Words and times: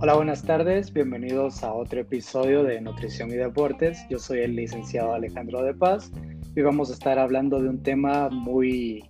Hola, 0.00 0.14
buenas 0.14 0.42
tardes. 0.42 0.92
Bienvenidos 0.92 1.62
a 1.62 1.72
otro 1.72 2.00
episodio 2.00 2.64
de 2.64 2.80
Nutrición 2.80 3.30
y 3.30 3.34
Deportes. 3.34 4.04
Yo 4.10 4.18
soy 4.18 4.40
el 4.40 4.56
licenciado 4.56 5.14
Alejandro 5.14 5.62
de 5.62 5.74
Paz 5.74 6.10
y 6.56 6.60
vamos 6.60 6.90
a 6.90 6.94
estar 6.94 7.20
hablando 7.20 7.60
de 7.60 7.68
un 7.68 7.84
tema 7.84 8.28
muy 8.30 9.04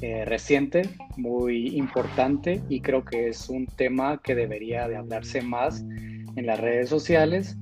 eh, 0.00 0.24
reciente, 0.24 0.82
muy 1.16 1.76
importante 1.76 2.60
y 2.68 2.80
creo 2.80 3.04
que 3.04 3.28
es 3.28 3.48
un 3.48 3.66
tema 3.66 4.20
que 4.20 4.34
debería 4.34 4.88
de 4.88 4.96
hablarse 4.96 5.42
más 5.42 5.82
en 6.34 6.44
las 6.44 6.58
redes 6.58 6.88
sociales. 6.88 7.56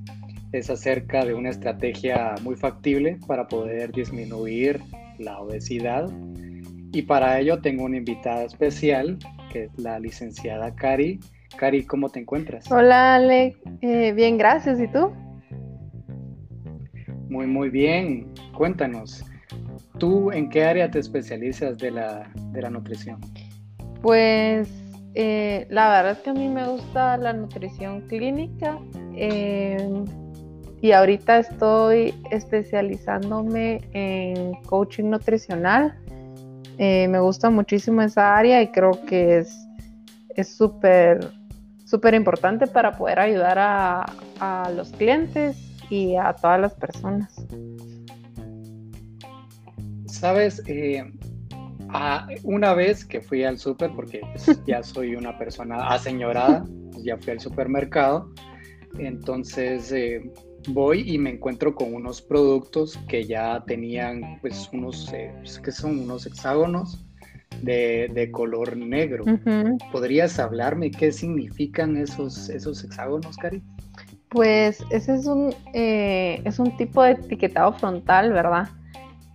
Es 0.53 0.71
acerca 0.71 1.23
de 1.23 1.35
una 1.35 1.51
estrategia 1.51 2.33
muy 2.41 2.55
factible 2.55 3.19
para 3.27 3.47
poder 3.47 3.91
disminuir 3.91 4.81
la 5.19 5.39
obesidad 5.39 6.11
y 6.91 7.03
para 7.03 7.39
ello 7.39 7.61
tengo 7.61 7.85
una 7.85 7.97
invitada 7.97 8.43
especial 8.43 9.17
que 9.51 9.63
es 9.65 9.77
la 9.77 9.99
licenciada 9.99 10.73
Cari 10.75 11.19
Cari, 11.57 11.85
¿cómo 11.85 12.09
te 12.09 12.19
encuentras? 12.19 12.71
Hola, 12.71 13.15
Ale. 13.15 13.55
Eh, 13.81 14.13
bien, 14.13 14.37
gracias. 14.37 14.79
¿Y 14.79 14.87
tú? 14.87 15.11
Muy, 17.29 17.47
muy 17.47 17.69
bien. 17.69 18.33
Cuéntanos, 18.55 19.23
¿tú 19.97 20.31
en 20.31 20.49
qué 20.49 20.63
área 20.65 20.89
te 20.89 20.99
especializas 20.99 21.77
de 21.77 21.91
la, 21.91 22.29
nutrición? 22.69 23.19
Pues 24.01 24.69
eh, 25.13 25.67
la 25.69 25.89
verdad 25.89 26.11
es 26.13 26.19
que 26.19 26.29
a 26.31 26.33
mí 26.33 26.47
me 26.47 26.67
gusta 26.67 27.17
la 27.17 27.33
nutrición 27.33 28.01
clínica 28.07 28.79
em, 29.15 30.05
y 30.81 30.91
ahorita 30.91 31.39
estoy 31.39 32.13
especializándome 32.31 33.81
en 33.93 34.53
coaching 34.63 35.09
nutricional. 35.09 35.97
Eh, 36.83 37.07
me 37.07 37.19
gusta 37.19 37.49
muchísimo 37.49 38.01
esa 38.01 38.35
área 38.35 38.61
y 38.61 38.71
creo 38.71 39.05
que 39.05 39.37
es 40.35 40.57
súper 40.57 41.31
súper 41.91 42.13
importante 42.13 42.67
para 42.67 42.97
poder 42.97 43.19
ayudar 43.19 43.57
a, 43.59 44.05
los 44.75 44.91
clientes 44.93 45.57
y 45.89 46.15
a 46.15 46.33
todas 46.33 46.59
las 46.59 46.73
personas. 46.73 47.35
Sabes, 50.05 50.63
eh, 50.67 51.03
una 52.43 52.73
vez 52.73 53.05
que 53.05 53.21
fui 53.21 53.43
al 53.43 53.59
súper, 53.59 53.91
porque 53.91 54.21
pues, 54.33 54.59
ya 54.65 54.81
soy 54.81 55.15
una 55.15 55.37
persona 55.37 55.89
aseñorada, 55.89 56.63
pues, 56.91 57.03
ya 57.03 57.17
fui 57.17 57.33
al 57.33 57.39
supermercado, 57.41 58.31
entonces 58.97 59.91
eh, 59.91 60.23
voy 60.69 61.03
y 61.09 61.17
me 61.17 61.31
encuentro 61.31 61.75
con 61.75 61.93
unos 61.93 62.21
productos 62.21 62.97
que 63.07 63.25
ya 63.25 63.63
tenían 63.65 64.39
pues 64.41 64.69
unos, 64.73 65.11
eh, 65.13 65.33
pues, 65.39 65.59
que 65.59 65.71
son 65.71 65.99
unos 65.99 66.25
hexágonos 66.25 67.03
de, 67.61 68.29
color 68.31 68.77
negro. 68.77 69.25
¿Podrías 69.91 70.39
hablarme 70.39 70.91
qué 70.91 71.11
significan 71.11 71.97
esos, 71.97 72.49
esos 72.49 72.83
hexágonos, 72.83 73.37
Cari? 73.37 73.61
Pues 74.29 74.83
ese 74.89 75.15
es 75.15 75.25
un, 75.27 75.53
eh, 75.73 76.41
es 76.45 76.57
un 76.59 76.75
tipo 76.77 77.03
de 77.03 77.11
etiquetado 77.11 77.73
frontal, 77.73 78.31
¿verdad? 78.31 78.69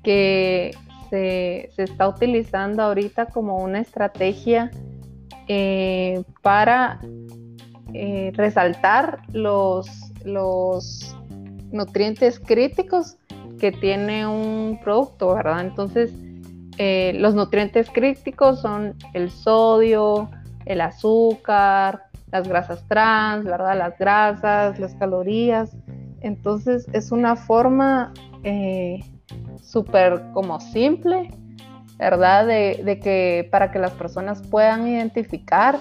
Que 0.03 0.73
se, 1.11 1.71
está 1.77 2.09
utilizando 2.09 2.83
ahorita 2.83 3.27
como 3.27 3.59
una 3.63 3.81
estrategia 3.81 4.71
eh, 5.49 6.25
para 6.43 7.01
resaltar 8.35 9.21
los, 9.33 10.06
los 10.27 11.17
nutrientes 11.73 12.39
críticos 12.39 13.17
que 13.59 13.73
tiene 13.73 14.27
un 14.27 14.79
producto, 14.83 15.35
¿verdad? 15.35 15.61
Entonces, 15.61 16.13
eh, 16.79 17.13
los 17.17 17.35
nutrientes 17.35 17.91
críticos 17.91 18.61
son 18.61 18.95
el 19.15 19.31
sodio, 19.31 20.31
el 20.67 20.81
azúcar, 20.81 22.03
las 22.31 22.47
grasas 22.49 22.87
trans, 22.89 23.45
¿verdad? 23.45 23.79
Las 23.79 23.99
grasas, 23.99 24.79
las 24.79 24.95
calorías. 24.97 25.77
Entonces 26.21 26.87
es 26.93 27.13
una 27.13 27.37
forma 27.37 28.13
eh, 28.43 29.01
súper 29.63 30.23
como 30.35 30.61
simple, 30.61 31.31
¿verdad? 31.99 32.47
De, 32.47 32.83
de, 32.85 32.99
que 32.99 33.49
para 33.51 33.71
que 33.71 33.79
las 33.79 33.93
personas 33.93 34.43
puedan 34.43 34.87
identificar 34.87 35.79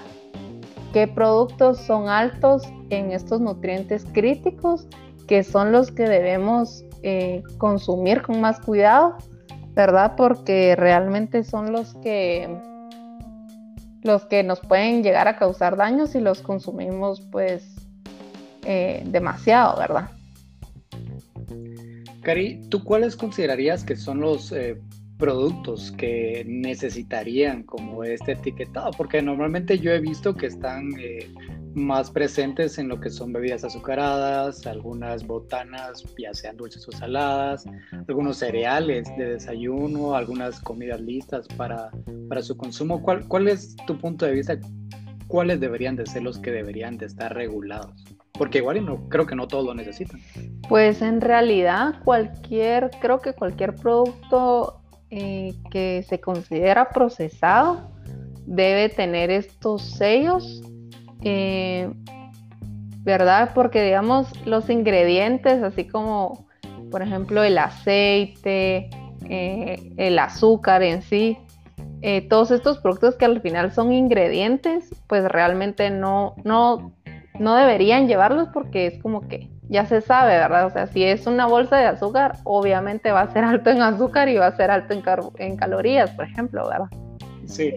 qué 0.96 1.10
productos 1.10 1.80
son 1.80 2.08
altos 2.08 2.64
en 2.90 3.12
estos 3.12 3.42
nutrientes 3.42 4.06
críticos, 4.14 4.88
que 5.28 5.44
son 5.44 5.74
los 5.74 5.92
que 5.92 6.04
debemos 6.04 6.86
eh, 7.04 7.44
consumir 7.58 8.22
con 8.22 8.40
más 8.40 8.62
cuidado 8.62 9.18
¿verdad? 9.74 10.14
Porque 10.16 10.74
realmente 10.78 11.44
son 11.44 11.74
los 11.74 11.96
que 11.96 12.48
los 14.04 14.24
que 14.24 14.42
nos 14.44 14.62
pueden 14.62 15.04
llegar 15.04 15.28
a 15.28 15.36
causar 15.36 15.76
daños 15.76 16.12
si 16.12 16.22
los 16.22 16.42
consumimos 16.42 17.20
pues 17.30 17.76
eh, 18.64 19.04
demasiado, 19.08 19.78
¿verdad? 19.78 20.12
Cari, 22.22 22.62
¿tú 22.70 22.86
cuáles 22.86 23.18
considerarías 23.18 23.84
que 23.84 23.98
son 23.98 24.22
los 24.22 24.54
eh, 24.54 24.80
productos 25.18 25.92
que 25.92 26.44
necesitarían 26.48 27.64
como 27.64 28.04
este 28.04 28.34
etiquetado? 28.34 28.92
Porque 28.92 29.22
normalmente 29.22 29.80
yo 29.80 29.92
he 29.92 30.00
visto 30.00 30.36
que 30.36 30.48
están 30.48 30.92
eh, 31.00 31.32
más 31.76 32.10
presentes 32.10 32.78
en 32.78 32.88
lo 32.88 33.00
que 33.00 33.10
son 33.10 33.34
bebidas 33.34 33.64
azucaradas, 33.64 34.66
algunas 34.66 35.26
botanas, 35.28 36.04
ya 36.18 36.34
sean 36.34 36.58
dulces 36.58 36.88
o 36.88 36.92
saladas, 36.92 37.66
algunos 38.08 38.38
cereales 38.38 39.08
de 39.18 39.32
desayuno, 39.32 40.16
algunas 40.16 40.60
comidas 40.62 41.02
listas 41.02 41.48
para, 41.58 41.92
para 42.30 42.42
su 42.42 42.56
consumo. 42.56 43.02
¿Cuál, 43.02 43.28
¿Cuál 43.28 43.48
es 43.48 43.76
tu 43.88 43.98
punto 43.98 44.26
de 44.26 44.34
vista? 44.34 44.58
¿Cuáles 45.28 45.60
deberían 45.60 45.96
de 45.96 46.06
ser 46.06 46.24
los 46.24 46.40
que 46.40 46.52
deberían 46.52 46.98
de 46.98 47.08
estar 47.08 47.34
regulados? 47.34 48.06
Porque 48.38 48.60
igual 48.60 48.86
no, 48.86 49.08
creo 49.10 49.26
que 49.26 49.36
no 49.36 49.48
todos 49.48 49.66
lo 49.66 49.74
necesitan. 49.74 50.20
Pues 50.68 51.02
en 51.02 51.22
realidad 51.22 52.02
cualquier, 52.04 52.92
creo 53.02 53.22
que 53.22 53.34
cualquier 53.34 53.76
producto 53.76 54.82
eh, 55.10 55.54
que 55.72 56.04
se 56.08 56.20
considera 56.20 56.90
procesado 56.90 57.92
debe 58.46 58.90
tener 58.90 59.30
estos 59.32 59.82
sellos 59.84 60.62
eh, 61.22 61.92
¿verdad? 63.04 63.52
Porque 63.54 63.84
digamos 63.84 64.28
los 64.46 64.70
ingredientes, 64.70 65.62
así 65.64 65.86
como 65.86 66.48
por 66.92 67.02
ejemplo 67.02 67.44
el 67.44 67.58
aceite, 67.58 68.90
eh, 69.30 69.94
el 69.98 70.20
azúcar 70.20 70.84
en 70.84 71.02
sí, 71.02 71.38
todos 72.30 72.52
estos 72.52 72.78
productos 72.78 73.16
que 73.16 73.26
al 73.26 73.42
final 73.42 73.72
son 73.72 73.92
ingredientes, 73.92 74.94
pues 75.08 75.26
realmente 75.26 75.90
no, 75.90 76.36
no, 76.44 76.94
no 77.40 77.56
deberían 77.56 78.08
llevarlos 78.08 78.50
porque 78.54 78.86
es 78.88 79.02
como 79.02 79.28
que 79.28 79.50
ya 79.70 79.86
se 79.86 80.02
sabe, 80.02 80.34
¿verdad? 80.38 80.66
O 80.66 80.70
sea, 80.70 80.88
si 80.88 81.04
es 81.04 81.28
una 81.28 81.46
bolsa 81.46 81.78
de 81.78 81.86
azúcar, 81.86 82.38
obviamente 82.44 83.12
va 83.12 83.22
a 83.22 83.32
ser 83.32 83.44
alto 83.46 83.70
en 83.70 83.82
azúcar 83.82 84.30
y 84.30 84.38
va 84.38 84.48
a 84.48 84.56
ser 84.56 84.72
alto 84.72 84.94
en, 84.94 85.04
en 85.38 85.58
calorías, 85.58 86.12
por 86.12 86.26
ejemplo, 86.26 86.68
¿verdad? 86.68 86.90
Sí. 87.46 87.74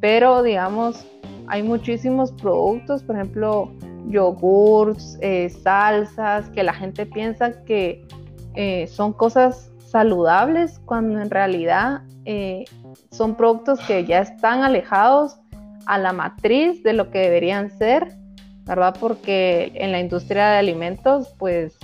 pero 0.00 0.42
digamos, 0.42 1.06
hay 1.46 1.62
muchísimos 1.62 2.32
productos, 2.32 3.02
por 3.02 3.16
ejemplo, 3.16 3.70
yogurts, 4.08 5.18
eh, 5.20 5.50
salsas, 5.50 6.48
que 6.50 6.62
la 6.62 6.72
gente 6.72 7.06
piensa 7.06 7.62
que 7.64 8.06
eh, 8.54 8.86
son 8.86 9.12
cosas 9.12 9.70
saludables 9.78 10.80
cuando 10.84 11.20
en 11.20 11.30
realidad 11.30 12.02
eh, 12.24 12.64
son 13.10 13.34
productos 13.34 13.80
que 13.80 14.04
ya 14.04 14.20
están 14.20 14.62
alejados 14.62 15.38
a 15.86 15.98
la 15.98 16.12
matriz 16.12 16.82
de 16.82 16.92
lo 16.92 17.10
que 17.10 17.18
deberían 17.18 17.70
ser, 17.70 18.16
¿verdad? 18.64 18.94
Porque 18.98 19.72
en 19.74 19.92
la 19.92 20.00
industria 20.00 20.50
de 20.50 20.58
alimentos, 20.58 21.34
pues 21.38 21.76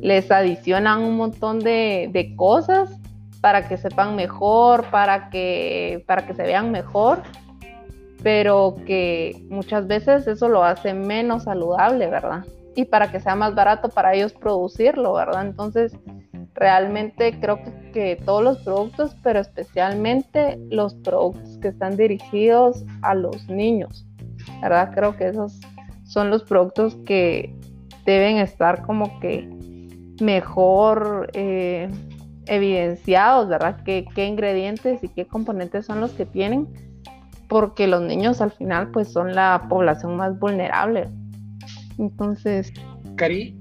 les 0.00 0.30
adicionan 0.30 1.02
un 1.02 1.16
montón 1.16 1.58
de, 1.60 2.34
cosas 2.36 2.90
para 3.40 3.68
que 3.68 3.76
sepan 3.76 4.16
mejor, 4.16 4.84
para 4.90 5.30
que, 5.30 6.04
para 6.06 6.26
que 6.26 6.34
se 6.34 6.42
vean 6.44 6.70
mejor 6.70 7.22
pero 8.22 8.76
que 8.86 9.44
muchas 9.48 9.86
veces 9.86 10.26
eso 10.26 10.48
lo 10.48 10.62
hace 10.62 10.94
menos 10.94 11.44
saludable, 11.44 12.06
¿verdad? 12.08 12.44
Y 12.74 12.84
para 12.84 13.10
que 13.10 13.20
sea 13.20 13.34
más 13.34 13.54
barato 13.54 13.88
para 13.88 14.14
ellos 14.14 14.32
producirlo, 14.32 15.14
¿verdad? 15.14 15.46
Entonces, 15.46 15.96
realmente 16.54 17.38
creo 17.40 17.58
que, 17.92 18.20
todos 18.24 18.42
los 18.42 18.58
productos, 18.58 19.16
pero 19.22 19.40
especialmente 19.40 20.58
los 20.70 20.94
productos 20.94 21.58
que 21.58 21.68
están 21.68 21.96
dirigidos 21.96 22.84
a 23.02 23.14
los 23.14 23.48
niños, 23.48 24.06
¿verdad? 24.62 24.92
Creo 24.94 25.16
que 25.16 25.28
esos 25.28 25.60
son 26.12 26.28
los 26.28 26.42
productos 26.42 26.96
que 27.06 27.54
deben 28.04 28.36
estar 28.36 28.82
como 28.82 29.18
que 29.20 29.48
mejor 30.20 31.30
eh, 31.32 31.88
evidenciados, 32.46 33.48
¿verdad? 33.48 33.82
¿Qué, 33.82 34.04
¿Qué 34.14 34.26
ingredientes 34.26 35.02
y 35.02 35.08
qué 35.08 35.26
componentes 35.26 35.86
son 35.86 36.00
los 36.00 36.10
que 36.12 36.26
tienen 36.26 36.68
porque 37.48 37.86
los 37.86 38.02
niños 38.02 38.40
al 38.40 38.50
final 38.50 38.90
pues 38.90 39.12
son 39.12 39.34
la 39.34 39.66
población 39.68 40.16
más 40.16 40.38
vulnerable. 40.38 41.08
Entonces... 41.98 42.72
Cari, 43.16 43.58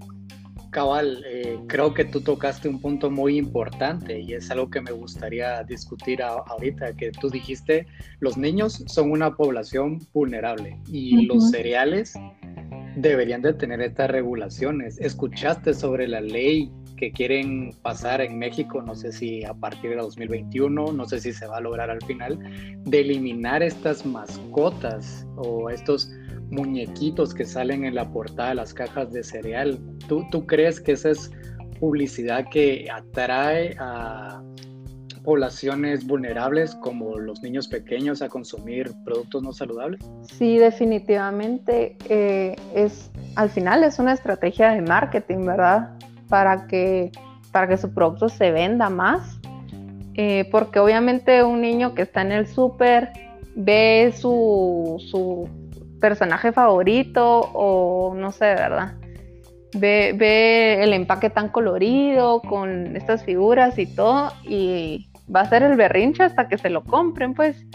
cabal, 0.71 1.23
eh, 1.27 1.59
creo 1.67 1.93
que 1.93 2.05
tú 2.05 2.21
tocaste 2.21 2.69
un 2.69 2.79
punto 2.79 3.11
muy 3.11 3.37
importante 3.37 4.19
y 4.19 4.33
es 4.33 4.49
algo 4.49 4.69
que 4.69 4.79
me 4.79 4.91
gustaría 4.91 5.61
discutir 5.63 6.23
ahorita, 6.23 6.93
que 6.93 7.11
tú 7.11 7.29
dijiste, 7.29 7.85
los 8.21 8.37
niños 8.37 8.83
son 8.87 9.11
una 9.11 9.35
población 9.35 9.99
vulnerable 10.13 10.79
y 10.87 11.25
los 11.25 11.51
cereales 11.51 12.13
deberían 13.01 13.41
de 13.41 13.53
tener 13.53 13.81
estas 13.81 14.09
regulaciones. 14.09 14.99
¿Escuchaste 14.99 15.73
sobre 15.73 16.07
la 16.07 16.21
ley 16.21 16.71
que 16.97 17.11
quieren 17.11 17.71
pasar 17.81 18.21
en 18.21 18.37
México? 18.37 18.81
No 18.81 18.95
sé 18.95 19.11
si 19.11 19.43
a 19.43 19.53
partir 19.53 19.91
de 19.91 19.97
2021, 19.97 20.93
no 20.93 21.05
sé 21.05 21.19
si 21.19 21.33
se 21.33 21.47
va 21.47 21.57
a 21.57 21.61
lograr 21.61 21.89
al 21.89 22.01
final, 22.03 22.39
de 22.85 23.01
eliminar 23.01 23.63
estas 23.63 24.05
mascotas 24.05 25.25
o 25.35 25.69
estos 25.69 26.11
muñequitos 26.51 27.33
que 27.33 27.45
salen 27.45 27.85
en 27.85 27.95
la 27.95 28.11
portada 28.11 28.49
de 28.49 28.55
las 28.55 28.73
cajas 28.73 29.11
de 29.11 29.23
cereal. 29.23 29.79
¿Tú, 30.07 30.25
tú 30.31 30.45
crees 30.45 30.79
que 30.79 30.93
esa 30.93 31.11
es 31.11 31.31
publicidad 31.79 32.45
que 32.51 32.87
atrae 32.91 33.75
a 33.79 34.43
poblaciones 35.23 36.05
vulnerables 36.05 36.75
como 36.75 37.17
los 37.17 37.41
niños 37.41 37.67
pequeños 37.67 38.21
a 38.21 38.29
consumir 38.29 38.91
productos 39.05 39.43
no 39.43 39.53
saludables? 39.53 40.01
Sí, 40.23 40.57
definitivamente 40.57 41.97
eh, 42.09 42.55
es 42.73 43.11
al 43.35 43.49
final 43.49 43.83
es 43.83 43.99
una 43.99 44.13
estrategia 44.13 44.71
de 44.71 44.81
marketing, 44.81 45.45
¿verdad? 45.45 45.91
Para 46.27 46.67
que 46.67 47.11
para 47.51 47.67
que 47.67 47.77
su 47.77 47.93
producto 47.93 48.29
se 48.29 48.51
venda 48.51 48.89
más, 48.89 49.39
eh, 50.15 50.47
porque 50.51 50.79
obviamente 50.79 51.43
un 51.43 51.61
niño 51.61 51.93
que 51.93 52.03
está 52.03 52.21
en 52.21 52.31
el 52.31 52.47
súper 52.47 53.11
ve 53.55 54.13
su, 54.15 54.95
su 55.09 55.49
personaje 55.99 56.51
favorito 56.51 57.39
o 57.53 58.13
no 58.15 58.31
sé, 58.31 58.45
¿verdad? 58.55 58.95
Ve, 59.73 60.13
ve, 60.17 60.83
el 60.83 60.93
empaque 60.93 61.29
tan 61.29 61.49
colorido 61.49 62.41
con 62.41 62.95
estas 62.95 63.23
figuras 63.23 63.77
y 63.77 63.85
todo 63.85 64.31
y 64.43 65.10
va 65.33 65.41
a 65.41 65.49
ser 65.49 65.63
el 65.63 65.75
berrinche 65.75 66.23
hasta 66.23 66.47
que 66.47 66.57
se 66.57 66.69
lo 66.69 66.83
compren, 66.83 67.33
pues. 67.33 67.65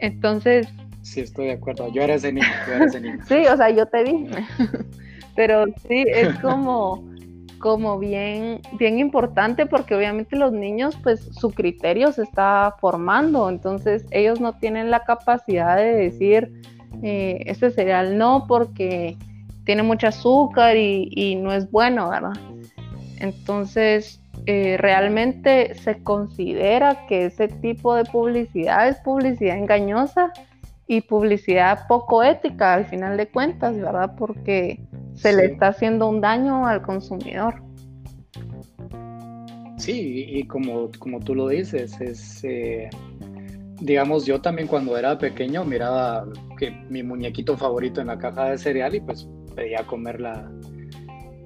Entonces... 0.00 0.68
Sí, 1.02 1.20
estoy 1.20 1.46
de 1.46 1.52
acuerdo. 1.52 1.90
Yo 1.92 2.02
era 2.02 2.14
ese 2.14 2.32
niño, 2.32 2.46
yo 2.66 2.74
era 2.74 2.84
ese 2.84 3.00
niño. 3.00 3.18
sí, 3.28 3.46
o 3.46 3.56
sea, 3.56 3.70
yo 3.70 3.86
te 3.86 4.04
vi. 4.04 4.26
Pero 5.36 5.66
sí, 5.86 6.04
es 6.06 6.36
como, 6.40 7.08
como 7.60 7.98
bien, 7.98 8.60
bien 8.78 8.98
importante 8.98 9.66
porque 9.66 9.94
obviamente 9.94 10.36
los 10.36 10.52
niños, 10.52 10.98
pues 11.02 11.20
su 11.20 11.50
criterio 11.50 12.10
se 12.10 12.24
está 12.24 12.74
formando, 12.80 13.48
entonces 13.48 14.04
ellos 14.10 14.40
no 14.40 14.54
tienen 14.54 14.90
la 14.90 15.04
capacidad 15.04 15.76
de 15.76 15.94
decir, 15.94 16.52
eh, 17.02 17.44
este 17.46 17.70
cereal 17.70 18.18
no 18.18 18.46
porque 18.48 19.16
tiene 19.64 19.84
mucho 19.84 20.08
azúcar 20.08 20.76
y, 20.76 21.08
y 21.12 21.36
no 21.36 21.52
es 21.52 21.70
bueno, 21.70 22.10
¿verdad? 22.10 22.32
Entonces, 23.20 24.20
eh, 24.50 24.78
realmente 24.78 25.74
se 25.74 26.02
considera 26.02 27.06
que 27.06 27.26
ese 27.26 27.48
tipo 27.48 27.94
de 27.94 28.04
publicidad 28.04 28.88
es 28.88 28.96
publicidad 29.00 29.58
engañosa 29.58 30.32
y 30.86 31.02
publicidad 31.02 31.86
poco 31.86 32.22
ética 32.22 32.72
al 32.72 32.86
final 32.86 33.18
de 33.18 33.28
cuentas, 33.28 33.76
¿verdad? 33.76 34.14
Porque 34.16 34.80
se 35.12 35.36
le 35.36 35.44
está 35.44 35.68
haciendo 35.68 36.08
un 36.08 36.22
daño 36.22 36.66
al 36.66 36.80
consumidor. 36.80 37.62
Sí, 39.76 40.24
y 40.26 40.44
como, 40.44 40.88
como 40.98 41.20
tú 41.20 41.34
lo 41.34 41.48
dices, 41.48 42.00
es, 42.00 42.42
eh, 42.42 42.88
digamos, 43.82 44.24
yo 44.24 44.40
también 44.40 44.66
cuando 44.66 44.96
era 44.96 45.18
pequeño 45.18 45.62
miraba 45.66 46.26
que 46.58 46.70
mi 46.88 47.02
muñequito 47.02 47.54
favorito 47.54 48.00
en 48.00 48.06
la 48.06 48.16
caja 48.16 48.48
de 48.48 48.56
cereal 48.56 48.94
y 48.94 49.00
pues 49.00 49.28
pedía 49.54 49.84
comer 49.84 50.22
la, 50.22 50.50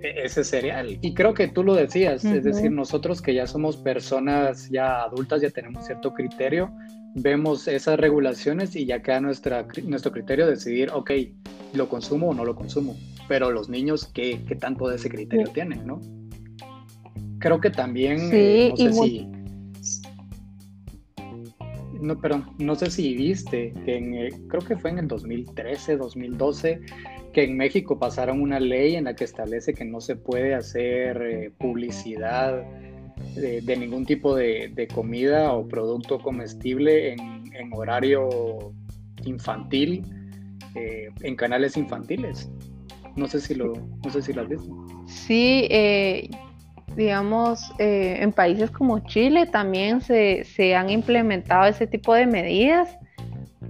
ese 0.03 0.45
cereal. 0.45 0.99
Y 1.01 1.15
creo 1.15 1.35
que 1.35 1.49
tú 1.49 1.63
lo 1.63 1.75
decías, 1.75 2.25
es 2.25 2.45
decir, 2.45 2.71
nosotros 2.71 3.23
que 3.23 3.35
ya 3.35 3.47
somos 3.47 3.77
personas 3.77 4.69
ya 4.71 5.03
adultas, 5.03 5.41
ya 5.41 5.51
tenemos 5.51 5.87
cierto 5.87 6.13
criterio, 6.13 6.73
vemos 7.15 7.69
esas 7.69 7.99
regulaciones 7.99 8.75
y 8.77 8.87
ya 8.87 9.03
queda 9.03 9.21
nuestra, 9.21 9.67
nuestro 9.85 10.13
criterio 10.13 10.47
decidir, 10.47 10.91
ok, 10.93 11.11
lo 11.75 11.89
consumo 11.89 12.31
o 12.31 12.35
no 12.35 12.45
lo 12.45 12.55
consumo. 12.55 12.97
Pero 13.29 13.51
los 13.51 13.69
niños, 13.69 14.07
¿qué, 14.07 14.41
qué 14.47 14.57
tanto 14.57 14.89
de 14.89 14.97
ese 14.97 15.09
criterio 15.09 15.49
tienen, 15.49 15.87
no? 15.87 16.01
Creo 17.39 17.61
que 17.61 17.71
también, 17.71 18.31
eh, 18.33 18.71
no 18.71 18.77
sé 18.77 18.93
si... 18.93 19.29
No, 22.01 22.21
perdón, 22.21 22.51
no 22.59 22.75
sé 22.75 22.91
si 22.91 23.15
viste 23.15 23.73
que 23.85 23.97
en, 23.97 24.15
eh, 24.15 24.31
creo 24.49 24.63
que 24.63 24.77
fue 24.77 24.91
en 24.91 24.99
el 24.99 25.09
2013, 25.09 25.97
2012, 25.97 26.81
que 27.33 27.45
en 27.45 27.57
México 27.57 27.99
pasaron 27.99 28.41
una 28.41 28.61
ley 28.61 28.97
en 28.97 29.05
la 29.05 29.15
que 29.15 29.25
establece 29.25 29.75
que 29.75 29.85
no 29.85 30.01
se 30.01 30.17
puede 30.17 30.55
hacer 30.55 31.23
eh, 31.23 31.51
publicidad 31.59 32.63
de, 33.35 33.77
ningún 33.77 34.05
tipo 34.05 34.35
de, 34.35 34.89
comida 34.95 35.53
o 35.53 35.67
producto 35.67 36.19
comestible 36.19 37.13
en, 37.15 37.73
horario 37.73 38.75
infantil, 39.25 40.03
eh, 40.75 41.09
en 41.21 41.37
canales 41.37 41.77
infantiles. 41.77 42.51
No 43.17 43.29
sé 43.29 43.41
si 43.41 43.55
lo, 43.55 43.75
no 44.05 44.11
sé 44.11 44.23
si 44.23 44.33
lo 44.33 44.43
has 44.43 44.49
visto. 44.49 44.87
Sí, 45.07 45.69
eh, 45.71 46.29
digamos, 46.97 47.73
en 47.79 48.33
países 48.33 48.71
como 48.71 48.99
Chile 49.01 49.47
también 49.47 50.01
se, 50.01 50.45
se 50.45 50.75
han 50.75 50.91
implementado 50.91 51.67
ese 51.67 51.87
tipo 51.87 52.15
de 52.15 52.27
medidas 52.27 52.99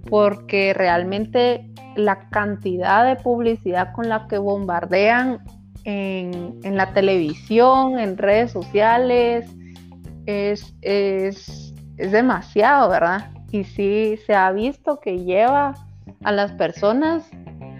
porque 0.08 0.74
realmente 0.74 1.71
la 1.96 2.28
cantidad 2.30 3.04
de 3.04 3.22
publicidad 3.22 3.92
con 3.92 4.08
la 4.08 4.26
que 4.28 4.38
bombardean 4.38 5.40
en, 5.84 6.76
la 6.76 6.92
televisión, 6.92 7.98
en 7.98 8.16
redes 8.16 8.52
sociales, 8.52 9.50
es, 10.26 10.74
es, 10.82 11.74
demasiado, 11.96 12.88
¿verdad? 12.88 13.30
Y 13.50 13.64
sí 13.64 14.18
se 14.26 14.34
ha 14.34 14.50
visto 14.52 15.00
que 15.00 15.18
lleva 15.18 15.74
a 16.24 16.32
las 16.32 16.52
personas 16.52 17.28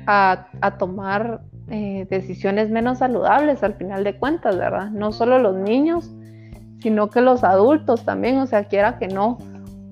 a, 0.07 0.47
tomar 0.79 1.41
eh, 1.69 2.07
decisiones 2.11 2.71
menos 2.71 2.99
saludables 2.99 3.63
al 3.63 3.75
final 3.75 4.05
de 4.05 4.17
cuentas, 4.19 4.59
¿verdad? 4.59 4.91
No 4.91 5.13
solo 5.13 5.39
los 5.39 5.57
niños, 5.57 6.11
sino 6.81 7.09
que 7.11 7.21
los 7.21 7.45
adultos 7.45 8.05
también, 8.05 8.39
o 8.39 8.47
sea, 8.47 8.65
quiera 8.65 8.99
que 8.99 9.09
no 9.09 9.39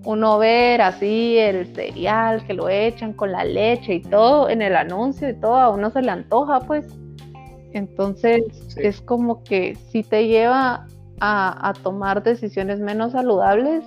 uno 0.05 0.38
ver 0.38 0.81
así 0.81 1.37
el 1.38 1.67
cereal 1.75 2.44
que 2.47 2.55
lo 2.55 2.69
echan 2.69 3.12
con 3.12 3.32
la 3.32 3.44
leche 3.44 3.97
y 3.97 4.02
todo 4.02 4.49
en 4.49 4.62
el 4.62 4.76
anuncio 4.76 5.29
y 5.29 5.35
todo, 5.35 5.56
a 5.56 5.70
uno 5.70 5.91
se 5.91 6.02
le 6.02 6.11
antoja, 6.11 6.61
pues. 6.61 6.87
Entonces 7.73 8.43
es 8.76 9.00
como 9.00 9.44
que 9.44 9.76
si 9.91 10.02
te 10.02 10.26
lleva 10.26 10.87
a, 11.20 11.73
tomar 11.82 12.23
decisiones 12.23 12.81
menos 12.81 13.12
saludables 13.12 13.85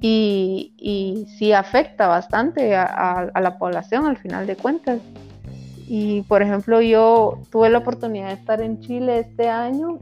y, 0.00 0.72
y 0.78 1.26
sí 1.38 1.52
afecta 1.52 2.08
bastante 2.08 2.74
a, 2.74 3.30
la 3.40 3.58
población 3.58 4.06
al 4.06 4.16
final 4.16 4.46
de 4.46 4.56
cuentas. 4.56 5.00
Y 5.86 6.22
por 6.22 6.42
ejemplo, 6.42 6.80
yo 6.80 7.38
tuve 7.50 7.68
la 7.68 7.78
oportunidad 7.78 8.28
de 8.28 8.34
estar 8.34 8.62
en 8.62 8.80
Chile 8.80 9.20
este 9.20 9.48
año 9.48 9.98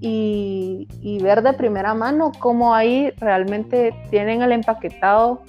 y, 0.00 1.18
ver 1.22 1.42
de 1.42 1.52
primera 1.52 1.94
mano 1.94 2.32
cómo 2.38 2.74
ahí 2.74 3.10
realmente 3.18 3.92
tienen 4.10 4.42
el 4.42 4.52
empaquetado 4.52 5.42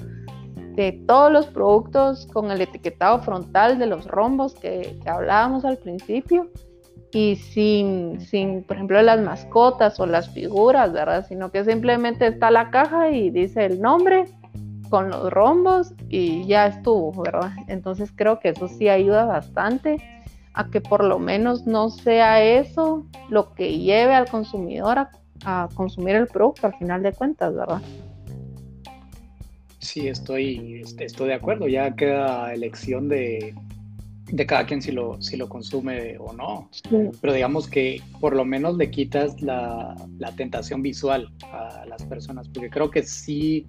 de 0.76 0.94
todos 1.08 1.32
los 1.32 1.48
productos 1.48 2.28
con 2.28 2.52
el 2.52 2.62
etiquetado 2.62 3.20
frontal 3.20 3.78
de 3.78 3.86
los 3.86 4.08
rombos 4.08 4.56
que, 4.56 4.98
hablábamos 5.06 5.66
al 5.66 5.78
principio 5.78 6.50
y 7.12 7.36
sin, 7.36 8.20
sin, 8.22 8.64
por 8.64 8.78
ejemplo, 8.78 9.02
las 9.02 9.20
mascotas 9.20 10.00
o 10.00 10.06
las 10.06 10.30
figuras, 10.30 10.94
¿verdad? 10.94 11.26
Sino 11.28 11.52
que 11.52 11.64
simplemente 11.64 12.28
está 12.28 12.52
la 12.52 12.70
caja 12.70 13.12
y 13.12 13.30
dice 13.30 13.66
el 13.66 13.82
nombre 13.82 14.26
con 14.90 15.10
los 15.10 15.32
rombos 15.32 15.94
y 16.08 16.46
ya 16.46 16.68
estuvo, 16.68 17.12
¿verdad? 17.24 17.52
Entonces 17.68 18.12
creo 18.16 18.40
que 18.40 18.50
eso 18.50 18.68
sí 18.68 18.90
ayuda 18.90 19.26
bastante 19.26 19.98
a 20.54 20.70
que 20.70 20.82
por 20.82 21.04
lo 21.04 21.20
menos 21.20 21.66
no 21.66 21.90
sea 21.90 22.44
eso 22.44 23.06
lo 23.30 23.54
que 23.54 23.78
lleve 23.78 24.14
al 24.14 24.30
consumidor 24.30 24.98
a, 25.46 25.70
consumir 25.74 26.16
el 26.16 26.28
producto 26.28 26.68
al 26.68 26.76
final 26.76 27.02
de 27.02 27.14
cuentas, 27.14 27.56
¿verdad? 27.56 27.82
Sí, 29.80 30.10
estoy, 30.10 30.82
estoy 31.00 31.28
de 31.30 31.34
acuerdo. 31.34 31.70
Ya 31.70 31.96
queda 31.96 32.54
elección 32.54 33.08
de, 33.08 33.56
de 34.32 34.46
cada 34.46 34.66
quien 34.66 34.82
si 34.82 34.92
lo, 34.92 35.22
si 35.22 35.38
lo 35.38 35.48
consume 35.48 36.18
o 36.20 36.34
no. 36.34 36.70
Pero 37.22 37.34
digamos 37.34 37.70
que 37.70 38.02
por 38.20 38.36
lo 38.36 38.44
menos 38.46 38.76
le 38.76 38.92
quitas 38.92 39.42
la, 39.42 39.96
la, 40.18 40.36
tentación 40.36 40.82
visual 40.82 41.32
a 41.44 41.86
las 41.88 42.04
personas, 42.04 42.50
porque 42.50 42.70
creo 42.70 42.92
que 42.92 43.04
sí 43.04 43.66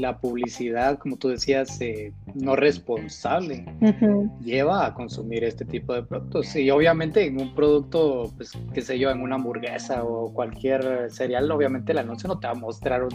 la 0.00 0.18
publicidad, 0.18 0.98
como 0.98 1.16
tú 1.16 1.28
decías, 1.28 1.80
eh, 1.80 2.12
no 2.34 2.56
responsable, 2.56 3.64
lleva 4.44 4.86
a 4.86 4.94
consumir 4.94 5.44
este 5.44 5.64
tipo 5.64 5.94
de 5.94 6.02
productos. 6.02 6.54
Y 6.56 6.70
obviamente 6.70 7.26
en 7.26 7.40
un 7.40 7.54
producto, 7.54 8.32
pues, 8.36 8.52
qué 8.72 8.80
sé 8.80 8.98
yo, 8.98 9.10
en 9.10 9.20
una 9.20 9.36
hamburguesa 9.36 10.04
o 10.04 10.32
cualquier 10.32 11.10
cereal, 11.10 11.50
obviamente 11.50 11.92
el 11.92 11.98
anuncio 11.98 12.28
no 12.28 12.38
te 12.38 12.46
va 12.46 12.52
a 12.52 12.56
mostrar 12.56 13.02
un 13.04 13.10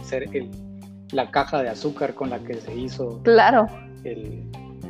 la 1.12 1.30
caja 1.30 1.62
de 1.62 1.68
azúcar 1.68 2.14
con 2.14 2.30
la 2.30 2.38
que 2.40 2.54
se 2.54 2.74
hizo 2.74 3.20
claro. 3.22 3.66
el, 4.04 4.42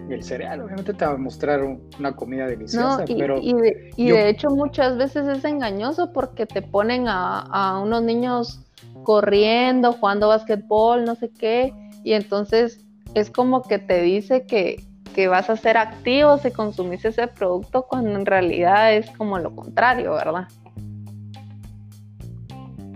el 0.08 0.22
cereal 0.22 0.62
obviamente 0.62 0.94
te 0.94 1.04
va 1.04 1.12
a 1.12 1.16
mostrar 1.16 1.62
una 1.98 2.14
comida 2.14 2.46
deliciosa, 2.46 3.04
y, 3.06 3.16
pero... 3.16 3.38
Y, 3.40 3.54
de, 3.54 4.28
hecho 4.28 4.48
muchas 4.50 4.96
veces 4.96 5.26
es 5.26 5.44
engañoso 5.44 6.12
porque 6.12 6.46
te 6.46 6.62
ponen 6.62 7.08
a, 7.08 7.40
a 7.40 7.78
unos 7.78 8.02
niños 8.02 8.60
corriendo, 9.02 9.92
jugando 9.92 10.28
basquetbol, 10.28 11.04
no 11.04 11.14
sé 11.14 11.30
qué, 11.30 11.72
y 12.04 12.12
entonces 12.12 12.84
es 13.14 13.30
como 13.30 13.62
que 13.62 13.78
te 13.78 14.02
dice 14.02 14.46
que, 14.46 14.84
que 15.14 15.26
vas 15.26 15.50
a 15.50 15.56
ser 15.56 15.76
activo 15.76 16.38
si 16.38 16.50
consumís 16.52 17.04
ese 17.04 17.26
producto 17.26 17.86
cuando 17.88 18.10
en 18.10 18.26
realidad 18.26 18.94
es 18.94 19.10
como 19.12 19.38
lo 19.38 19.54
contrario, 19.56 20.12
¿verdad? 20.12 20.46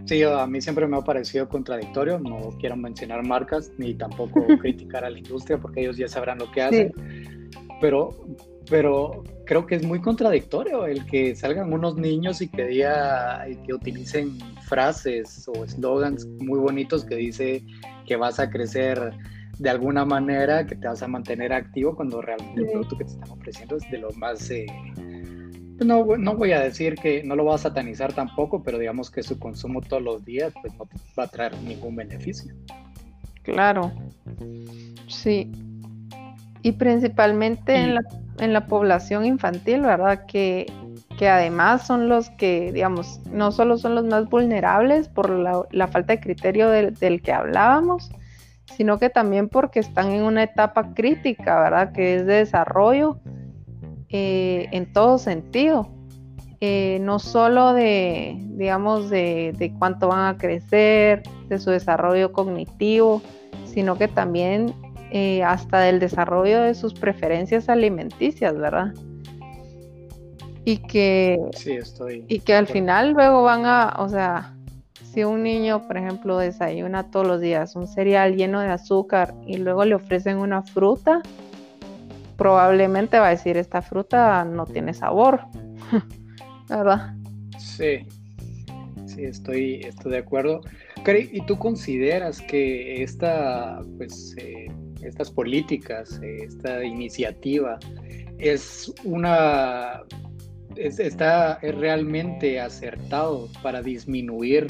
Sí, 0.05 0.23
a 0.23 0.47
mí 0.47 0.61
siempre 0.61 0.87
me 0.87 0.97
ha 0.97 1.03
parecido 1.03 1.49
contradictorio, 1.49 2.19
no 2.19 2.51
quiero 2.61 2.77
mencionar 2.77 3.27
marcas 3.27 3.73
ni 3.79 3.95
tampoco 3.95 4.47
criticar 4.61 5.05
a 5.05 5.11
la 5.11 5.19
industria 5.19 5.59
porque 5.59 5.81
ellos 5.81 5.97
ya 5.97 6.09
sabrán 6.09 6.39
lo 6.39 6.51
que 6.51 6.63
hacen, 6.63 6.93
pero, 7.81 8.15
pero 8.69 9.25
creo 9.47 9.67
que 9.67 9.77
es 9.77 9.85
muy 9.85 10.01
contradictorio 10.01 10.87
el 10.87 11.07
que 11.07 11.35
salgan 11.35 11.73
unos 11.73 11.97
niños 11.97 12.41
y 12.41 12.49
que, 12.49 12.67
diga, 12.67 13.47
y 13.49 13.57
que 13.57 13.75
utilicen 13.75 14.39
frases 14.67 15.49
o 15.49 15.65
eslogans 15.65 16.27
muy 16.41 16.59
bonitos 16.59 17.05
que 17.05 17.17
dice 17.17 17.65
que 18.07 18.17
vas 18.17 18.39
a 18.39 18.51
crecer 18.51 19.13
de 19.59 19.71
alguna 19.71 20.05
manera, 20.05 20.67
que 20.67 20.77
te 20.77 20.87
vas 20.87 21.03
a 21.03 21.09
mantener 21.09 21.53
activo 21.53 21.97
cuando 21.97 22.23
realmente 22.23 22.63
el 22.63 22.71
producto 22.71 22.97
que 22.97 23.05
te 23.05 23.11
están 23.11 23.31
ofreciendo 23.31 23.77
es 23.77 23.91
de 23.91 23.99
lo 23.99 24.11
más... 24.13 24.51
Eh, 24.51 24.67
no, 25.85 26.05
no 26.17 26.35
voy 26.35 26.53
a 26.53 26.61
decir 26.61 26.97
que 26.97 27.23
no 27.23 27.37
lo 27.37 27.45
va 27.45 27.55
a 27.55 27.59
satanizar 27.59 28.13
tampoco, 28.13 28.63
pero 28.63 28.79
digamos 28.79 29.11
que 29.11 29.23
su 29.23 29.39
consumo 29.39 29.81
todos 29.81 30.03
los 30.03 30.25
días 30.25 30.53
pues 30.61 30.75
no 30.75 30.89
va 31.19 31.25
a 31.25 31.29
traer 31.29 31.57
ningún 31.63 31.97
beneficio. 31.97 32.53
Claro, 33.43 33.93
sí. 35.07 35.51
Y 36.69 36.73
principalmente 36.73 37.77
En, 37.77 37.95
la, 37.95 38.03
en 38.41 38.53
la 38.53 38.67
población 38.67 39.25
infantil, 39.25 39.81
¿verdad? 39.81 40.27
Que, 40.27 40.67
que 41.19 41.27
además 41.27 41.87
son 41.87 42.11
los 42.11 42.29
que, 42.29 42.73
digamos, 42.73 43.21
no 43.33 43.53
solo 43.53 43.79
son 43.79 43.95
los 43.95 44.05
más 44.05 44.29
vulnerables 44.29 45.09
por 45.09 45.31
la, 45.31 45.63
la 45.71 45.89
falta 45.89 46.13
de 46.13 46.21
criterio 46.21 46.69
del, 46.69 46.93
del, 46.93 47.23
que 47.23 47.33
hablábamos, 47.33 48.11
sino 48.77 48.99
que 48.99 49.09
también 49.09 49.49
porque 49.49 49.81
están 49.81 50.13
en 50.13 50.25
una 50.25 50.43
etapa 50.43 50.93
crítica, 50.93 51.59
¿verdad? 51.59 51.93
Que 51.93 52.17
es 52.17 52.27
de 52.27 52.35
desarrollo 52.35 53.19
eh, 54.11 54.69
en 54.71 54.93
todo 54.93 55.17
sentido. 55.17 55.89
Eh, 56.61 56.99
no 57.01 57.19
solo 57.19 57.73
de, 57.73 58.37
digamos, 58.51 59.09
de, 59.09 59.73
cuánto 59.79 60.09
van 60.09 60.35
a 60.35 60.37
crecer, 60.37 61.23
de 61.49 61.59
su 61.59 61.71
desarrollo 61.71 62.31
cognitivo, 62.31 63.23
sino 63.65 63.97
que 63.97 64.09
también 64.09 64.75
eh, 65.11 65.43
hasta 65.43 65.81
del 65.81 66.01
desarrollo 66.01 66.63
de 66.63 66.75
sus 66.75 66.95
preferencias 66.95 67.69
alimenticias, 67.69 68.57
¿verdad? 68.57 68.93
Y 70.65 70.79
que, 70.79 71.39
y 72.29 72.41
que 72.41 72.55
al 72.55 72.67
final 72.67 73.13
luego 73.13 73.43
van 73.43 73.65
a, 73.65 73.95
o 73.99 74.09
sea, 74.09 74.55
si 75.13 75.25
un 75.25 75.43
niño, 75.43 75.87
por 75.87 75.97
ejemplo, 75.97 76.39
desayuna 76.39 77.11
todos 77.11 77.27
los 77.27 77.41
días 77.41 77.75
un 77.75 77.89
cereal 77.89 78.37
lleno 78.37 78.61
de 78.61 78.69
azúcar 78.69 79.35
y 79.47 79.57
luego 79.57 79.85
le 79.85 79.95
ofrecen 79.95 80.37
una 80.37 80.63
fruta, 80.63 81.23
probablemente 82.37 83.19
va 83.19 83.27
a 83.29 83.31
decir 83.31 83.57
esta 83.57 83.83
fruta 83.83 84.45
no 84.45 84.65
tiene 84.65 84.95
sabor, 84.95 85.41
¿verdad? 86.69 87.15
Sí, 87.59 88.07
sí, 89.07 89.25
estoy, 89.25 89.81
estoy 89.81 90.13
de 90.13 90.19
acuerdo. 90.19 90.61
Cari, 91.03 91.31
¿y 91.33 91.45
tú 91.47 91.59
consideras 91.59 92.41
que 92.43 93.03
esta, 93.03 93.81
pues, 93.97 94.37
eh, 94.39 94.68
estas 95.03 95.31
políticas, 95.31 96.21
eh, 96.23 96.45
esta 96.45 96.85
iniciativa 96.85 97.79
es 98.39 98.93
una, 99.05 100.03
está 100.77 101.59
es 101.63 101.75
realmente 101.75 102.61
acertado 102.61 103.49
para 103.63 103.83
disminuir 103.83 104.67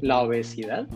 la 0.00 0.20
obesidad? 0.22 0.86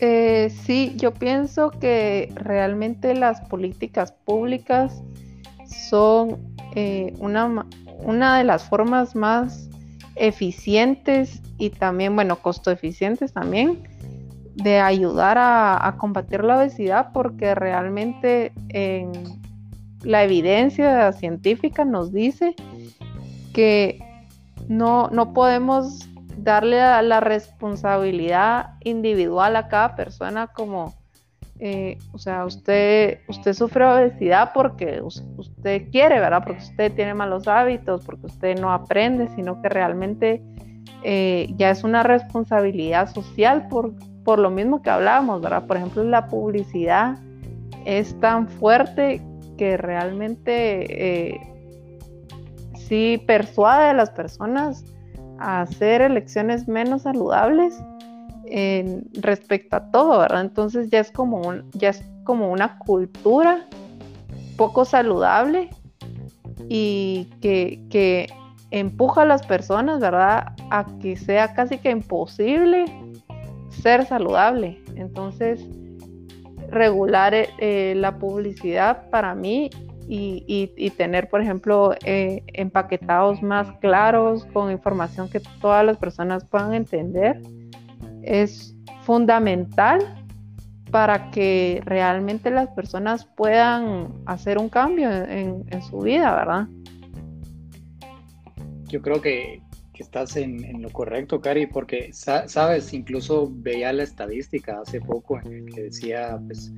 Eh, 0.00 0.50
sí, 0.64 0.92
yo 0.96 1.14
pienso 1.14 1.70
que 1.70 2.32
realmente 2.34 3.14
las 3.14 3.40
políticas 3.42 4.12
públicas 4.12 5.02
son 5.88 6.38
eh, 6.74 7.14
una, 7.18 7.66
una 8.02 8.38
de 8.38 8.44
las 8.44 8.68
formas 8.68 9.14
más 9.14 9.68
eficientes 10.16 11.40
y 11.58 11.70
también, 11.70 12.14
bueno, 12.14 12.40
costo 12.42 12.70
eficientes 12.70 13.32
también 13.32 13.93
de 14.54 14.78
ayudar 14.80 15.36
a, 15.38 15.96
combatir 15.98 16.44
la 16.44 16.58
obesidad 16.58 17.12
porque 17.12 17.54
realmente 17.54 18.52
la 20.02 20.22
evidencia 20.22 21.12
científica 21.12 21.84
nos 21.84 22.12
dice 22.12 22.54
que 23.52 23.98
no, 24.68 25.08
no 25.10 25.32
podemos 25.32 26.08
darle 26.36 26.78
la 27.02 27.20
responsabilidad 27.20 28.74
individual 28.84 29.56
a 29.56 29.68
cada 29.68 29.96
persona 29.96 30.48
como, 30.48 30.94
eh, 31.58 31.98
o 32.12 32.18
sea, 32.18 32.44
usted, 32.44 33.20
usted 33.28 33.52
sufre 33.54 33.84
obesidad 33.84 34.52
porque 34.52 35.00
usted 35.02 35.90
quiere, 35.90 36.20
¿verdad? 36.20 36.42
Porque 36.44 36.62
usted 36.62 36.92
tiene 36.94 37.14
malos 37.14 37.48
hábitos, 37.48 38.04
porque 38.04 38.26
usted 38.26 38.58
no 38.60 38.72
aprende, 38.72 39.28
sino 39.34 39.60
que 39.62 39.68
realmente 39.68 40.42
eh, 41.02 41.52
ya 41.56 41.70
es 41.70 41.84
una 41.84 42.02
responsabilidad 42.02 43.12
social 43.12 43.68
por, 43.68 43.94
por 44.24 44.38
lo 44.38 44.50
mismo 44.50 44.82
que 44.82 44.90
hablábamos, 44.90 45.40
¿verdad? 45.40 45.66
Por 45.66 45.76
ejemplo, 45.76 46.04
la 46.04 46.26
publicidad 46.26 47.18
es 47.84 48.18
tan 48.20 48.48
fuerte 48.48 49.20
que 49.56 49.76
realmente 49.76 51.32
eh, 51.34 51.40
sí 52.76 53.22
persuade 53.26 53.90
a 53.90 53.94
las 53.94 54.10
personas 54.10 54.84
a 55.38 55.62
hacer 55.62 56.00
elecciones 56.00 56.68
menos 56.68 57.02
saludables 57.02 57.82
respecto 59.20 59.76
a 59.76 59.90
todo, 59.90 60.18
¿verdad? 60.18 60.42
Entonces 60.42 60.90
ya 60.90 61.00
es 61.00 61.10
como 61.10 61.40
ya 61.72 61.90
es 61.90 62.04
como 62.24 62.50
una 62.50 62.78
cultura 62.78 63.66
poco 64.56 64.84
saludable 64.84 65.70
y 66.68 67.28
que, 67.40 67.80
que 67.90 68.26
empuja 68.70 69.22
a 69.22 69.26
las 69.26 69.44
personas, 69.46 70.00
¿verdad? 70.00 70.54
A 70.70 70.86
que 71.00 71.16
sea 71.16 71.54
casi 71.54 71.78
que 71.78 71.90
imposible 71.90 72.84
ser 73.84 74.06
saludable. 74.06 74.80
Entonces, 74.96 75.62
regular 76.70 77.34
eh, 77.34 77.92
la 77.96 78.18
publicidad 78.18 79.10
para 79.10 79.34
mí 79.34 79.68
y, 80.08 80.90
tener, 80.96 81.28
por 81.28 81.42
ejemplo, 81.42 81.94
eh, 82.04 82.42
empaquetados 82.48 83.42
más 83.42 83.70
claros 83.80 84.46
con 84.54 84.70
información 84.70 85.28
que 85.28 85.40
todas 85.60 85.84
las 85.84 85.98
personas 85.98 86.46
puedan 86.46 86.72
entender, 86.72 87.40
es 88.22 88.74
fundamental 89.02 89.98
para 90.90 91.30
que 91.30 91.82
realmente 91.84 92.50
las 92.50 92.68
personas 92.68 93.26
puedan 93.26 94.14
hacer 94.24 94.56
un 94.58 94.70
cambio 94.70 95.10
en, 95.10 95.82
su 95.82 95.98
vida, 95.98 96.34
¿verdad? 96.34 96.68
Yo 98.88 99.02
creo 99.02 99.20
que, 99.20 99.60
estás 100.02 100.36
en, 100.36 100.82
lo 100.82 100.90
correcto, 100.90 101.40
Cari, 101.40 101.66
porque 101.66 102.10
sabes, 102.12 102.92
incluso 102.92 103.50
veía 103.50 103.92
la 103.92 104.02
estadística 104.02 104.80
hace 104.80 105.00
poco 105.00 105.40
en 105.44 105.66
que 105.66 105.84
decía, 105.84 106.38
pues, 106.46 106.72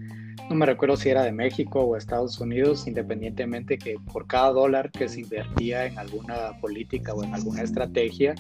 no 0.49 0.55
me 0.55 0.67
recuerdo 0.67 0.97
si 0.97 1.09
era 1.09 1.23
de 1.23 1.33
México 1.33 1.81
o 1.81 1.97
Estados 1.97 2.39
Unidos, 2.41 2.87
independientemente 2.87 3.79
que 3.79 3.97
por 4.13 4.27
cada 4.27 4.51
dólar 4.51 4.91
que 4.91 5.09
se 5.09 5.23
invertía 5.23 5.87
en 5.87 5.99
alguna 5.99 6.61
política 6.61 7.15
o 7.15 7.25
en 7.25 7.35
alguna 7.35 7.63
estrategia, 7.63 8.35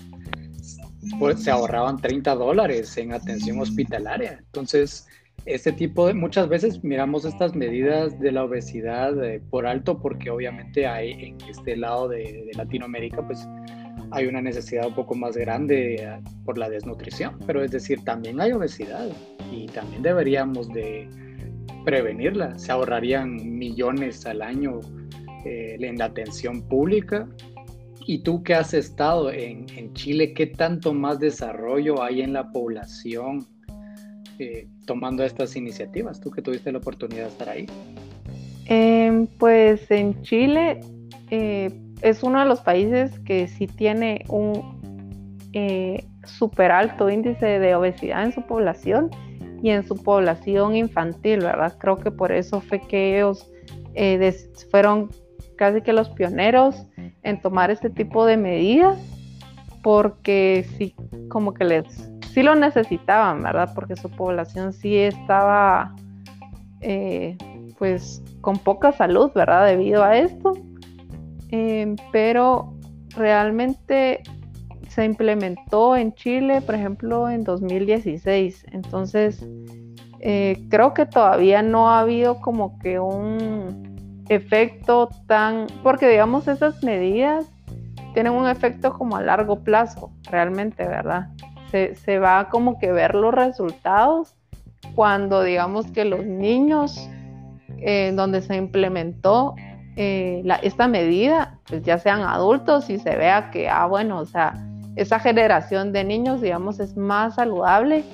pues 1.18 1.42
se 1.42 1.50
ahorraban 1.50 1.96
30 1.96 2.34
dólares 2.34 2.96
en 2.96 3.12
atención 3.12 3.60
hospitalaria. 3.60 4.38
Entonces, 4.38 5.06
este 5.46 5.72
tipo 5.72 6.08
de, 6.08 6.14
muchas 6.14 6.48
veces 6.48 6.82
miramos 6.82 7.24
estas 7.24 7.54
medidas 7.54 8.18
de 8.18 8.32
la 8.32 8.44
obesidad 8.44 9.24
eh, 9.24 9.40
por 9.48 9.66
alto 9.66 10.00
porque 10.00 10.28
obviamente 10.28 10.86
hay 10.86 11.12
en 11.12 11.38
este 11.48 11.76
lado 11.76 12.08
de, 12.08 12.50
Latinoamérica, 12.56 13.24
pues 13.24 13.46
hay 14.10 14.26
una 14.26 14.40
necesidad 14.40 14.86
un 14.86 14.94
poco 14.94 15.14
más 15.14 15.36
grande 15.36 15.96
eh, 15.96 16.20
por 16.44 16.58
la 16.58 16.68
desnutrición, 16.68 17.38
pero 17.46 17.62
es 17.62 17.70
decir, 17.70 18.04
también 18.04 18.40
hay 18.40 18.52
obesidad 18.52 19.08
y 19.52 19.66
también 19.66 20.02
deberíamos 20.02 20.68
de 20.72 21.08
prevenirla. 21.84 22.58
Se 22.58 22.72
ahorrarían 22.72 23.58
millones 23.58 24.26
al 24.26 24.42
año 24.42 24.80
eh, 25.44 25.76
en 25.80 25.96
la 25.96 26.06
atención 26.06 26.62
pública. 26.62 27.28
Y 28.04 28.18
tú 28.18 28.42
que 28.42 28.54
has 28.54 28.74
estado 28.74 29.30
en, 29.30 29.66
Chile, 29.94 30.32
¿qué 30.34 30.46
tanto 30.46 30.92
más 30.92 31.18
desarrollo 31.18 32.02
hay 32.02 32.20
en 32.20 32.32
la 32.32 32.50
población 32.50 33.46
eh, 34.38 34.68
tomando 34.86 35.24
estas 35.24 35.56
iniciativas? 35.56 36.20
Tú 36.20 36.30
que 36.30 36.42
tuviste 36.42 36.70
la 36.70 36.78
oportunidad 36.78 37.22
de 37.22 37.28
estar 37.28 37.48
ahí. 37.48 37.66
Em, 38.66 39.26
pues 39.38 39.90
en 39.90 40.20
Chile 40.22 40.80
eh, 41.30 41.70
es 42.02 42.22
uno 42.22 42.40
de 42.40 42.46
los 42.46 42.60
países 42.60 43.18
que 43.20 43.48
sí 43.48 43.66
tiene 43.66 44.24
un 44.28 44.76
súper 46.24 46.70
alto 46.70 47.08
índice 47.08 47.58
de 47.58 47.74
obesidad 47.74 48.24
en 48.24 48.32
su 48.32 48.42
población 48.42 49.10
y 49.62 49.70
en 49.70 49.86
su 49.86 49.96
población 49.96 50.76
infantil, 50.76 51.40
¿verdad? 51.40 51.74
Creo 51.78 51.96
que 51.96 52.10
por 52.10 52.30
eso 52.30 52.60
fue 52.60 52.80
que 52.80 53.16
ellos 53.16 53.50
eh, 53.94 54.34
fueron 54.70 55.08
casi 55.56 55.80
que 55.80 55.94
los 55.94 56.10
pioneros 56.10 56.86
en 57.22 57.40
tomar 57.40 57.70
este 57.70 57.88
tipo 57.88 58.26
de 58.26 58.36
medidas 58.36 58.98
porque 59.82 60.66
sí, 60.76 60.94
como 61.28 61.54
que 61.54 61.64
les, 61.64 62.10
sí 62.32 62.42
lo 62.42 62.54
necesitaban, 62.54 63.42
¿verdad? 63.42 63.70
Porque 63.74 63.94
su 63.96 64.10
población 64.10 64.72
sí 64.72 64.96
estaba, 64.96 65.94
eh, 66.80 67.38
pues, 67.78 68.22
con 68.40 68.58
poca 68.58 68.90
salud, 68.90 69.30
¿verdad? 69.32 69.66
Debido 69.66 70.02
a 70.02 70.18
esto. 70.18 70.54
Em, 71.50 71.96
pero 72.12 72.74
realmente 73.14 74.22
se 74.88 75.04
implementó 75.04 75.96
en 75.96 76.14
Chile, 76.14 76.60
por 76.62 76.74
ejemplo, 76.74 77.28
en 77.28 77.44
2016. 77.44 78.66
Entonces, 78.72 79.44
eh, 80.20 80.64
creo 80.70 80.94
que 80.94 81.06
todavía 81.06 81.62
no 81.62 81.90
ha 81.90 82.00
habido 82.00 82.40
como 82.40 82.78
que 82.78 82.98
un 82.98 84.24
efecto 84.28 85.08
tan, 85.26 85.66
porque 85.82 86.08
digamos 86.08 86.48
esas 86.48 86.82
medidas 86.82 87.46
tienen 88.14 88.32
un 88.32 88.48
efecto 88.48 88.92
como 88.92 89.16
a 89.16 89.20
largo 89.20 89.62
plazo, 89.62 90.10
realmente, 90.30 90.86
¿verdad? 90.88 91.28
Se, 91.70 92.18
va 92.18 92.48
como 92.48 92.78
que 92.78 92.90
ver 92.90 93.14
los 93.14 93.34
resultados 93.34 94.34
cuando 94.94 95.42
digamos 95.42 95.86
que 95.88 96.06
los 96.06 96.24
niños 96.24 97.10
eh, 97.76 98.12
donde 98.16 98.40
se 98.40 98.56
implementó 98.56 99.54
eh, 99.96 100.42
esta 100.62 100.88
medida, 100.88 101.58
pues 101.68 101.82
ya 101.82 101.98
sean 101.98 102.20
adultos 102.20 102.90
y 102.90 102.98
se 102.98 103.16
vea 103.16 103.50
que, 103.50 103.68
ah, 103.68 103.86
bueno, 103.86 104.20
o 104.20 104.24
sea, 104.24 104.54
esa 104.94 105.18
generación 105.18 105.92
de 105.92 106.04
niños, 106.04 106.40
digamos, 106.40 106.80
es 106.80 106.96
más 106.96 107.34
saludable 107.34 108.04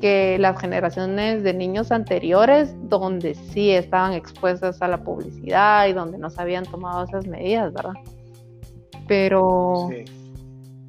que 0.00 0.38
las 0.38 0.58
generaciones 0.58 1.42
de 1.42 1.52
niños 1.52 1.92
anteriores 1.92 2.74
donde 2.88 3.34
sí 3.34 3.70
estaban 3.70 4.14
expuestas 4.14 4.80
a 4.80 4.88
la 4.88 5.04
publicidad 5.04 5.86
y 5.88 5.92
donde 5.92 6.16
no 6.18 6.30
se 6.30 6.40
habían 6.40 6.64
tomado 6.64 7.04
esas 7.04 7.26
medidas, 7.26 7.72
¿verdad? 7.72 7.92
Pero 9.06 9.88
sí, 9.90 10.04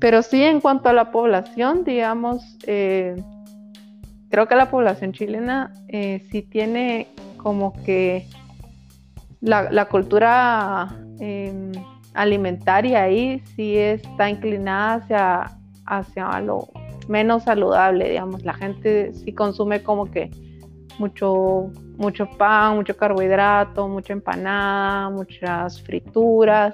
pero 0.01 0.23
sí 0.23 0.43
en 0.43 0.61
cuanto 0.61 0.89
a 0.89 0.93
la 0.93 1.11
población, 1.11 1.83
digamos, 1.83 2.57
eh, 2.65 3.15
creo 4.31 4.47
que 4.47 4.55
la 4.55 4.71
población 4.71 5.13
chilena 5.13 5.71
eh, 5.89 6.25
sí 6.31 6.41
tiene 6.41 7.07
como 7.37 7.71
que 7.83 8.25
la, 9.41 9.85
cultura 9.85 10.87
em, 11.19 11.71
alimentaria 12.13 13.03
ahí 13.03 13.41
sí 13.55 13.77
está 13.77 14.29
inclinada 14.29 14.95
hacia, 14.95 15.57
hacia 15.85 16.39
lo 16.41 16.67
menos 17.07 17.43
saludable, 17.43 18.09
digamos. 18.09 18.43
La 18.43 18.53
gente 18.53 19.13
sí 19.13 19.33
consume 19.33 19.83
como 19.83 20.09
que 20.09 20.31
mucho, 20.97 21.71
mucho 21.97 22.29
pan, 22.37 22.75
mucho 22.75 22.95
carbohidrato, 22.95 23.87
mucha 23.87 24.13
empanada, 24.13 25.09
muchas 25.09 25.81
frituras. 25.81 26.73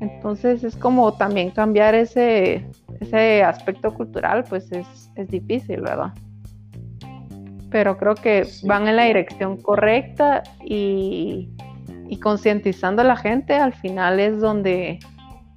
Entonces 0.00 0.64
es 0.64 0.76
como 0.76 1.12
también 1.14 1.50
cambiar 1.50 1.94
ese, 1.94 2.66
ese 3.00 3.42
aspecto 3.42 3.92
cultural, 3.94 4.44
pues 4.48 4.70
es, 4.72 5.08
difícil, 5.28 5.82
¿verdad? 5.82 6.12
Pero 7.70 7.96
creo 7.96 8.14
que 8.14 8.46
van 8.64 8.88
en 8.88 8.96
la 8.96 9.04
dirección 9.04 9.60
correcta 9.60 10.42
y, 10.64 11.48
y 12.12 12.18
concientizando 12.18 13.00
a 13.00 13.06
la 13.06 13.16
gente 13.16 13.54
al 13.54 13.72
final 13.72 14.20
es 14.20 14.38
donde 14.38 14.98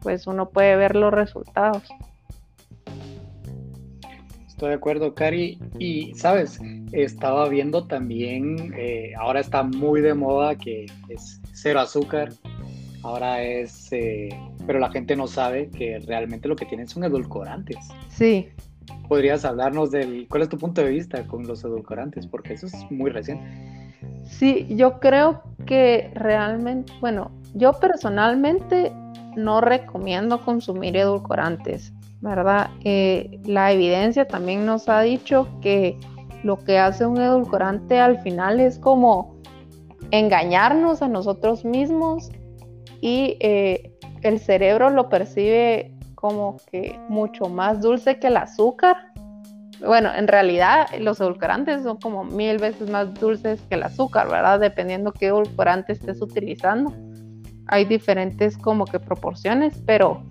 pues 0.01 0.25
uno 0.25 0.51
puede 0.51 0.77
ver 0.77 0.95
los 0.95 1.13
resultados. 1.13 1.83
Estoy 4.47 4.69
de 4.69 4.75
acuerdo, 4.75 5.13
Cari. 5.13 5.59
Y, 5.79 6.13
sabes, 6.15 6.61
estaba 6.93 7.49
viendo 7.49 7.87
también, 7.87 8.73
eh, 8.77 9.11
ahora 9.19 9.41
está 9.41 9.63
muy 9.63 9.99
de 9.99 10.13
moda 10.13 10.55
que 10.55 10.85
es 11.09 11.41
cero 11.51 11.81
azúcar. 11.81 12.31
Ahora 13.03 13.43
es, 13.43 13.91
eh, 13.91 14.29
pero 14.65 14.79
la 14.79 14.89
gente 14.91 15.17
no 15.17 15.27
sabe 15.27 15.69
que 15.71 15.99
realmente 16.07 16.47
lo 16.47 16.55
que 16.55 16.65
tienen 16.65 16.87
son 16.87 17.03
edulcorantes. 17.03 17.79
Sí. 18.07 18.47
¿Podrías 19.09 19.43
hablarnos 19.43 19.91
del, 19.91 20.25
cuál 20.29 20.43
es 20.43 20.47
tu 20.47 20.57
punto 20.57 20.79
de 20.79 20.89
vista 20.89 21.27
con 21.27 21.45
los 21.45 21.65
edulcorantes? 21.65 22.27
Porque 22.27 22.53
eso 22.53 22.67
es 22.67 22.75
muy 22.89 23.11
reciente. 23.11 23.84
Sí, 24.25 24.67
yo 24.69 24.99
creo 24.99 25.43
que 25.65 26.11
realmente, 26.15 26.91
bueno, 26.99 27.31
yo 27.53 27.73
personalmente 27.73 28.91
no 29.35 29.61
recomiendo 29.61 30.43
consumir 30.43 30.97
edulcorantes. 30.97 31.93
¿verdad? 32.25 32.71
Eh, 32.83 33.39
la 33.45 33.71
evidencia 33.71 34.27
también 34.27 34.65
nos 34.65 34.89
ha 34.89 35.01
dicho 35.01 35.47
que 35.61 35.97
lo 36.43 36.57
que 36.57 36.79
hace 36.79 37.05
un 37.05 37.21
edulcorante 37.21 37.99
al 37.99 38.19
final 38.21 38.59
es 38.59 38.79
como 38.79 39.35
engañarnos 40.11 41.01
a 41.01 41.07
nosotros 41.07 41.65
mismos 41.65 42.31
y 42.99 43.37
eh, 43.41 43.91
el 44.21 44.39
cerebro 44.39 44.89
lo 44.89 45.07
percibe 45.07 45.93
como 46.15 46.57
que 46.71 46.99
mucho 47.09 47.45
más 47.45 47.81
dulce 47.81 48.17
que 48.19 48.27
el 48.27 48.37
azúcar. 48.37 48.97
Bueno, 49.79 50.09
en 50.15 50.27
realidad 50.27 50.87
los 50.99 51.19
edulcorantes 51.19 51.83
son 51.83 51.97
como 51.97 52.23
mil 52.23 52.57
veces 52.57 52.89
más 52.89 53.13
dulces 53.15 53.61
que 53.69 53.75
el 53.75 53.83
azúcar, 53.83 54.29
¿verdad? 54.29 54.59
Dependiendo 54.59 55.11
qué 55.11 55.27
edulcorante 55.27 55.93
estés 55.93 56.21
utilizando. 56.21 56.93
Hay 57.67 57.85
diferentes 57.85 58.57
como 58.57 58.85
que 58.85 58.99
proporciones, 58.99 59.81
pero 59.85 60.23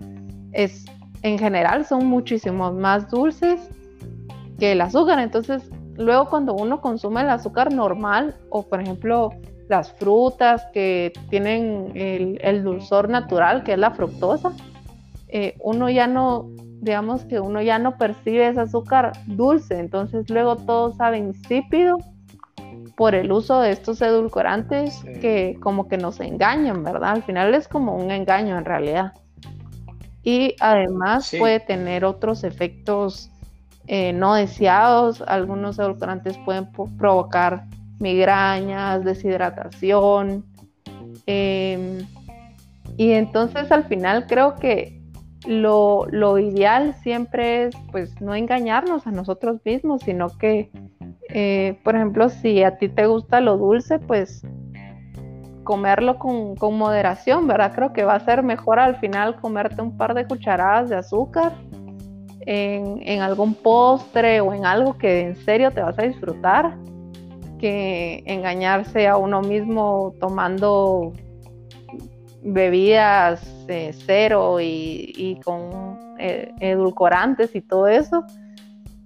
es 0.51 0.85
en 1.21 1.39
general 1.39 1.85
son 1.85 2.05
muchísimo 2.05 2.71
más 2.71 3.09
dulces 3.09 3.69
que 4.59 4.73
el 4.73 4.81
azúcar. 4.81 5.19
Entonces, 5.19 5.69
luego 5.97 6.29
cuando 6.29 6.53
uno 6.53 6.81
consume 6.81 7.21
el 7.21 7.29
azúcar 7.29 7.73
normal 7.73 8.35
o 8.49 8.63
por 8.63 8.81
ejemplo 8.81 9.31
las 9.67 9.91
frutas 9.93 10.65
que 10.73 11.11
tienen 11.29 11.91
el, 11.95 12.63
dulzor 12.63 13.09
natural, 13.09 13.63
que 13.63 13.73
es 13.73 13.79
la 13.79 13.91
fructosa, 13.91 14.53
eh, 15.27 15.55
uno 15.59 15.89
ya 15.89 16.05
no, 16.05 16.51
digamos 16.81 17.25
que 17.25 17.39
uno 17.39 17.61
ya 17.61 17.79
no 17.79 17.97
percibe 17.97 18.47
ese 18.47 18.61
azúcar 18.61 19.13
dulce, 19.25 19.79
entonces 19.79 20.29
luego 20.29 20.55
todo 20.55 20.93
sabe 20.93 21.17
insípido 21.17 21.97
por 22.95 23.15
el 23.15 23.31
uso 23.31 23.61
de 23.61 23.71
estos 23.71 24.01
edulcorantes 24.01 25.03
que 25.21 25.57
como 25.61 25.87
que 25.87 25.97
nos 25.97 26.19
engañan, 26.19 26.83
¿verdad? 26.83 27.11
Al 27.11 27.23
final 27.23 27.53
es 27.53 27.67
como 27.67 27.95
un 27.95 28.11
engaño 28.11 28.57
en 28.57 28.65
realidad 28.65 29.13
y 30.25 30.55
además 30.59 31.33
puede 31.37 31.59
tener 31.59 32.03
otros 32.03 32.43
efectos 32.43 33.29
eh, 33.87 34.11
no 34.11 34.33
deseados. 34.33 35.21
Algunos 35.21 35.77
edulcorantes 35.77 36.35
pueden 36.39 36.67
provocar 36.97 37.65
migrañas, 37.99 39.05
deshidratación. 39.05 40.43
Em, 41.27 41.99
y 42.97 43.11
entonces 43.11 43.71
al 43.71 43.83
final 43.85 44.25
creo 44.25 44.55
que 44.55 44.99
lo, 45.47 46.37
ideal 46.39 46.93
siempre 46.95 47.65
es 47.65 47.75
pues 47.91 48.19
no 48.21 48.35
engañarnos 48.35 49.07
a 49.07 49.11
nosotros 49.11 49.59
mismos, 49.63 50.01
sino 50.03 50.29
que, 50.37 50.71
eh, 51.29 51.79
por 51.83 51.95
ejemplo, 51.95 52.29
si 52.29 52.63
a 52.63 52.77
ti 52.77 52.89
te 52.89 53.05
gusta 53.05 53.41
lo 53.41 53.57
dulce, 53.57 53.99
pues 53.99 54.43
comerlo 55.63 56.17
con, 56.17 56.55
moderación, 56.77 57.47
¿verdad? 57.47 57.73
Creo 57.75 57.91
que 57.91 58.05
va 58.05 58.15
a 58.15 58.19
ser 58.21 58.43
mejor 58.43 58.79
al 58.79 58.97
final 58.97 59.35
comerte 59.41 59.81
un 59.81 59.97
par 59.97 60.13
de 60.13 60.25
cucharadas 60.25 60.89
de 60.89 60.95
azúcar 60.95 61.53
en, 62.45 63.21
algún 63.21 63.55
postre 63.55 64.39
o 64.39 64.53
en 64.53 64.65
algo 64.65 64.97
que 64.97 65.21
en 65.21 65.35
serio 65.35 65.71
te 65.71 65.81
vas 65.81 65.97
a 65.99 66.03
disfrutar 66.03 66.77
que 67.59 68.23
engañarse 68.25 69.07
a 69.07 69.17
uno 69.17 69.41
mismo 69.41 70.13
tomando 70.19 71.13
bebidas 72.45 73.65
eh, 73.67 73.91
cero 74.05 74.57
y, 74.61 75.39
con 75.43 75.97
eh, 76.19 76.53
edulcorantes 76.59 77.55
y 77.55 77.61
todo 77.61 77.87
eso. 77.87 78.23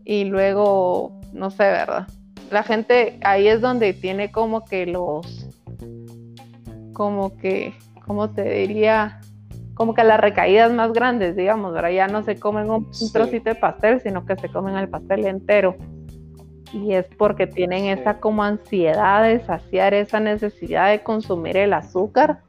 Y 0.04 0.26
luego, 0.26 1.20
no 1.34 1.50
sé, 1.50 1.64
¿verdad? 1.64 2.08
La 2.52 2.64
gente 2.64 3.18
ahí 3.24 3.48
es 3.48 3.62
donde 3.62 3.94
tiene 3.94 4.32
como 4.32 4.66
que 4.66 4.86
los 4.86 5.48
como 6.94 7.38
que, 7.38 7.74
¿cómo 8.06 8.30
te 8.30 8.44
diría? 8.44 9.22
Como 9.74 9.94
que 9.94 10.04
las 10.04 10.20
recaídas 10.20 10.74
más 10.74 10.92
grandes, 10.92 11.38
digamos, 11.38 11.74
ahora 11.74 11.92
ya 11.92 12.08
no 12.08 12.24
se 12.24 12.38
comen 12.38 12.70
un, 12.70 12.92
trocito 13.14 13.50
de 13.50 13.56
pastel, 13.56 14.02
sino 14.02 14.26
que 14.26 14.36
se 14.36 14.50
comen 14.50 14.76
el 14.76 14.90
pastel 14.90 15.26
entero. 15.26 15.78
Y 16.74 16.94
es 16.94 17.06
porque 17.18 17.48
tienen 17.48 17.86
esa 17.86 18.20
como 18.20 18.44
ansiedad 18.44 19.24
de 19.24 19.40
saciar 19.40 19.94
esa 19.94 20.20
necesidad 20.20 20.90
de 20.90 21.02
consumir 21.02 21.56
el 21.56 21.72
azúcar 21.72 22.42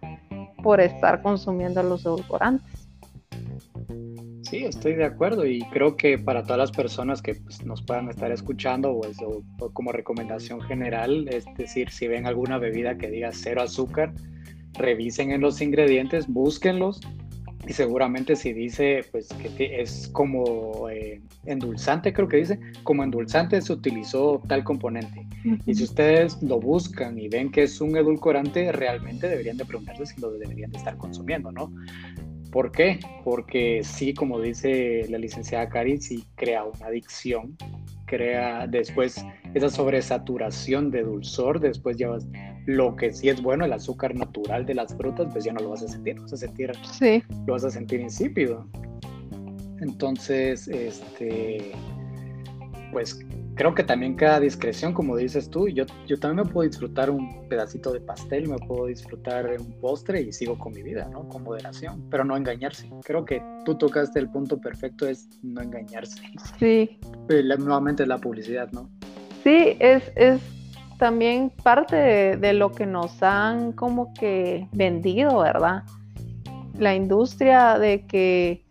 por 0.63 0.81
estar 0.81 1.23
consumiendo 1.23 1.83
los 1.83 2.05
edulcorantes. 2.05 2.89
Sí, 4.43 4.65
estoy 4.65 4.95
de 4.95 5.05
acuerdo 5.05 5.47
y 5.47 5.61
creo 5.71 5.97
que 5.97 6.19
para 6.19 6.43
todas 6.43 6.59
las 6.59 6.73
personas 6.73 7.23
que 7.23 7.37
pues, 7.37 7.65
nos 7.65 7.83
puedan 7.83 8.09
estar 8.09 8.33
escuchando 8.33 8.91
o, 8.91 9.03
o, 9.61 9.71
como 9.71 9.93
recomendación 9.93 10.61
general, 10.61 11.29
es 11.29 11.45
decir, 11.57 11.91
si 11.91 12.09
ven 12.09 12.27
alguna 12.27 12.59
bebida 12.59 12.99
que 12.99 13.09
diga 13.09 13.31
cero 13.33 13.63
azúcar, 13.63 14.13
revisen 14.73 15.31
en 15.31 15.41
los 15.41 15.61
ingredientes, 15.61 16.27
búsquenlos 16.27 17.01
y 17.67 17.73
seguramente 17.73 18.37
si 18.37 18.53
dice 18.53 19.05
pues 19.11 19.29
que 19.57 19.81
es 19.81 20.09
como 20.13 20.89
eh, 20.89 21.21
endulzante, 21.45 22.13
creo 22.13 22.29
que 22.29 22.39
dice, 22.39 22.59
como 22.83 23.05
endulzante 23.05 23.61
se 23.61 23.73
utilizó 23.73 24.43
tal 24.49 24.65
componente. 24.65 25.27
Y 25.67 25.75
si 25.75 25.85
ustedes 25.85 26.43
lo 26.43 26.59
buscan 26.59 27.19
y 27.19 27.29
ven 27.29 27.51
que 27.51 27.65
es 27.65 27.81
un 27.81 27.97
edulcorante, 27.97 28.73
realmente 28.73 29.29
deberían 29.29 29.57
de 29.57 29.65
preguntarse 29.65 30.07
si 30.07 30.21
lo 30.21 30.33
deberían 30.33 30.71
de 30.71 30.79
estar 30.79 30.97
consumiendo, 30.97 31.53
¿no? 31.53 31.73
¿Por 32.51 32.73
qué? 32.73 32.99
Porque 33.25 33.83
sí, 33.85 34.13
como 34.13 34.41
dice 34.41 35.07
la 35.09 35.19
licenciada 35.19 35.69
Cari, 35.69 35.99
sí 35.99 36.25
crea 36.35 36.65
una 36.65 36.87
adicción, 36.87 37.57
crea 38.07 38.67
después 38.67 39.25
esa 39.55 39.69
sobresaturación 39.69 40.91
de 40.91 41.03
dulzor, 41.03 41.61
después 41.61 41.97
ya 41.97 42.09
lo 42.67 42.97
que 42.97 43.13
sí 43.13 43.29
es 43.29 43.43
bueno, 43.43 43.65
el 43.65 43.73
azúcar 43.73 44.15
natural 44.15 44.67
de 44.67 44.75
las 44.75 44.95
frutas, 44.95 45.29
pues 45.33 45.45
ya 45.45 45.53
no 45.53 45.61
lo 45.61 45.71
vas 45.71 45.83
a 45.83 45.89
sentir, 45.89 46.21
vas 46.21 46.33
a 46.33 46.37
sentir, 46.37 46.73
sí. 46.93 47.23
lo 47.47 47.55
vas 47.55 47.65
a 47.65 47.71
sentir 47.71 48.01
insípido. 48.01 48.67
Entonces, 49.81 50.69
este, 50.69 51.73
pues 52.93 53.19
creo 53.55 53.75
que 53.75 53.83
también 53.83 54.15
cada 54.15 54.41
discreción, 54.41 54.93
como 54.93 55.17
dices 55.17 55.49
tú, 55.51 55.69
yo, 55.69 55.85
yo 56.07 56.19
también 56.19 56.47
me 56.47 56.53
puedo 56.53 56.69
disfrutar 56.69 57.11
un 57.11 57.47
pedacito 57.49 57.93
de 57.93 58.01
pastel, 58.01 58.49
me 58.49 58.59
puedo 58.59 58.87
disfrutar 58.87 59.55
un 59.59 59.73
postre 59.81 60.21
y 60.21 60.33
sigo 60.33 60.59
con 60.59 60.73
mi 60.73 60.83
vida, 60.83 61.09
¿no? 61.11 61.29
Con 61.29 61.43
moderación, 61.43 62.09
pero 62.11 62.25
no 62.25 62.37
engañarse. 62.37 62.91
Creo 63.05 63.25
que 63.25 63.43
tú 63.65 63.77
tocaste 63.77 64.19
el 64.19 64.31
punto 64.31 64.59
perfecto, 64.59 65.07
es 65.07 65.29
no 65.43 65.61
engañarse. 65.63 66.23
Sí. 66.59 66.99
nuevamente 67.59 68.07
la 68.07 68.19
publicidad, 68.19 68.71
¿no? 68.73 68.91
Sí, 69.45 69.77
es, 69.79 70.13
es 70.17 70.41
también 71.01 71.51
parte 71.63 71.97
de, 72.37 72.53
lo 72.53 72.73
que 72.73 72.85
nos 72.85 73.23
han 73.23 73.73
como 73.73 74.13
que 74.13 74.69
vendido, 74.71 75.39
¿verdad? 75.39 75.83
La 76.79 76.95
industria 76.95 77.79
de 77.79 78.07
que 78.07 78.63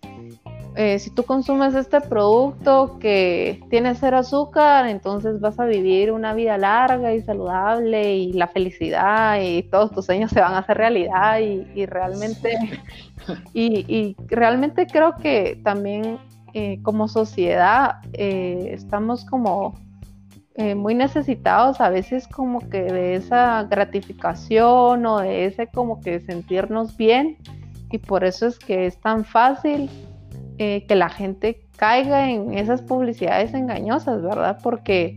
eh, 0.75 0.99
si 0.99 1.09
tú 1.09 1.23
consumes 1.23 1.73
este 1.73 1.99
producto 2.01 2.99
que 2.99 3.59
tiene 3.71 3.95
cero 3.95 4.19
azúcar, 4.19 4.87
entonces 4.87 5.41
vas 5.41 5.59
a 5.59 5.65
vivir 5.65 6.11
una 6.11 6.35
vida 6.35 6.59
larga 6.59 7.15
y 7.15 7.21
saludable 7.21 8.15
y 8.15 8.33
la 8.33 8.47
felicidad 8.47 9.41
y 9.41 9.63
todos 9.63 9.91
tus 9.91 10.05
sueños 10.05 10.29
se 10.29 10.39
van 10.39 10.53
a 10.53 10.59
hacer 10.59 10.77
realidad 10.77 11.39
y, 11.39 11.87
realmente, 11.87 12.59
y, 13.55 14.15
realmente 14.27 14.85
creo 14.85 15.15
que 15.15 15.59
también 15.63 16.19
eh, 16.53 16.79
como 16.83 17.07
sociedad 17.07 18.01
eh, 18.13 18.69
estamos 18.71 19.25
como 19.25 19.88
muy 20.75 20.93
necesitados 20.93 21.79
a 21.79 21.89
veces 21.89 22.27
como 22.27 22.67
que 22.69 22.81
de 22.81 23.15
esa 23.15 23.63
gratificación 23.63 25.05
o 25.05 25.19
de 25.19 25.45
ese 25.45 25.67
como 25.67 26.01
que 26.01 26.19
sentirnos 26.19 26.97
bien 26.97 27.37
y 27.91 27.97
por 27.97 28.23
eso 28.23 28.47
es 28.47 28.59
que 28.59 28.85
es 28.85 28.99
tan 28.99 29.25
fácil 29.25 29.89
eh, 30.57 30.85
que 30.87 30.95
la 30.95 31.09
gente 31.09 31.67
caiga 31.77 32.29
en 32.29 32.53
esas 32.53 32.81
publicidades 32.81 33.53
engañosas, 33.53 34.21
¿verdad? 34.21 34.59
Porque 34.61 35.15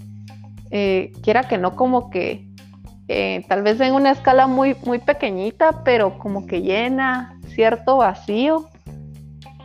eh, 0.71 1.13
quiera 1.23 1.45
que 1.45 1.59
no 1.59 1.77
como 1.77 2.11
que 2.11 2.47
eh, 3.09 3.45
tal 3.49 3.63
vez 3.63 3.81
en 3.81 3.93
una 3.93 4.13
escala 4.13 4.47
muy, 4.47 4.77
muy 4.87 4.99
pequeñita, 4.99 5.83
pero 5.85 6.19
como 6.19 6.47
que 6.47 6.63
llena 6.63 7.39
cierto 7.49 7.97
vacío 7.99 8.69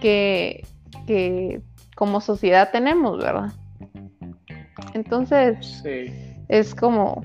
que, 0.02 0.66
que 1.06 1.62
como 1.96 2.20
sociedad 2.20 2.72
tenemos, 2.72 3.20
¿verdad? 3.20 3.54
Entonces, 4.94 5.84
es 6.48 6.76
como, 6.76 7.24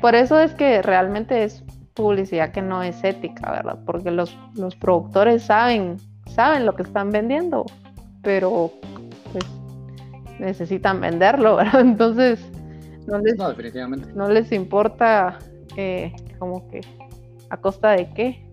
por 0.00 0.14
eso 0.14 0.38
es 0.40 0.52
que 0.54 0.82
realmente 0.82 1.44
es 1.44 1.64
publicidad 1.94 2.52
que 2.52 2.62
no 2.62 2.82
es 2.82 3.02
ética, 3.02 3.50
¿verdad? 3.50 3.78
Porque 3.84 4.10
los, 4.10 4.36
los 4.54 4.76
productores 4.76 5.42
saben 5.42 5.98
saben 6.34 6.66
lo 6.66 6.74
que 6.74 6.82
están 6.82 7.10
vendiendo, 7.10 7.66
pero 8.22 8.72
pues 9.32 9.44
necesitan 10.38 11.00
venderlo, 11.00 11.56
¿verdad? 11.56 11.80
Entonces, 11.80 12.40
no 13.06 13.18
les, 13.18 13.36
no, 13.36 13.48
definitivamente. 13.48 14.12
No 14.14 14.28
les 14.28 14.52
importa 14.52 15.38
eh, 15.76 16.12
como 16.38 16.68
que 16.68 16.80
a 17.50 17.56
costa 17.56 17.92
de 17.92 18.10
qué. 18.14 18.44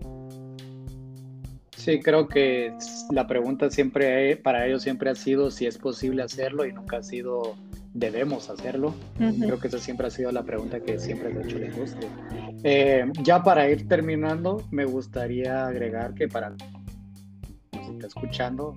Sí, 1.77 1.99
creo 1.99 2.27
que 2.27 2.73
la 3.11 3.27
pregunta 3.27 3.69
siempre 3.69 4.37
para 4.37 4.65
ellos 4.65 4.81
siempre 4.81 5.11
ha 5.11 5.15
sido 5.15 5.51
si 5.51 5.67
es 5.67 5.77
posible 5.77 6.23
hacerlo 6.23 6.65
y 6.65 6.73
nunca 6.73 6.97
ha 6.97 7.03
sido 7.03 7.55
debemos 7.95 8.49
hacerlo. 8.49 8.93
Creo 9.17 9.57
que 9.57 9.69
esa 9.69 9.79
siempre 9.79 10.07
ha 10.07 10.09
sido 10.11 10.31
la 10.31 10.43
pregunta 10.43 10.81
que 10.81 10.99
siempre 10.99 11.29
ha 11.29 11.41
hecho 11.41 11.57
la 11.57 11.67
industria. 11.67 12.09
Eh, 12.63 13.05
ya 13.23 13.41
para 13.41 13.67
ir 13.69 13.87
terminando, 13.87 14.61
me 14.69 14.85
gustaría 14.85 15.65
agregar 15.65 16.13
que 16.13 16.27
para 16.27 16.53
está 17.71 18.07
escuchando, 18.07 18.75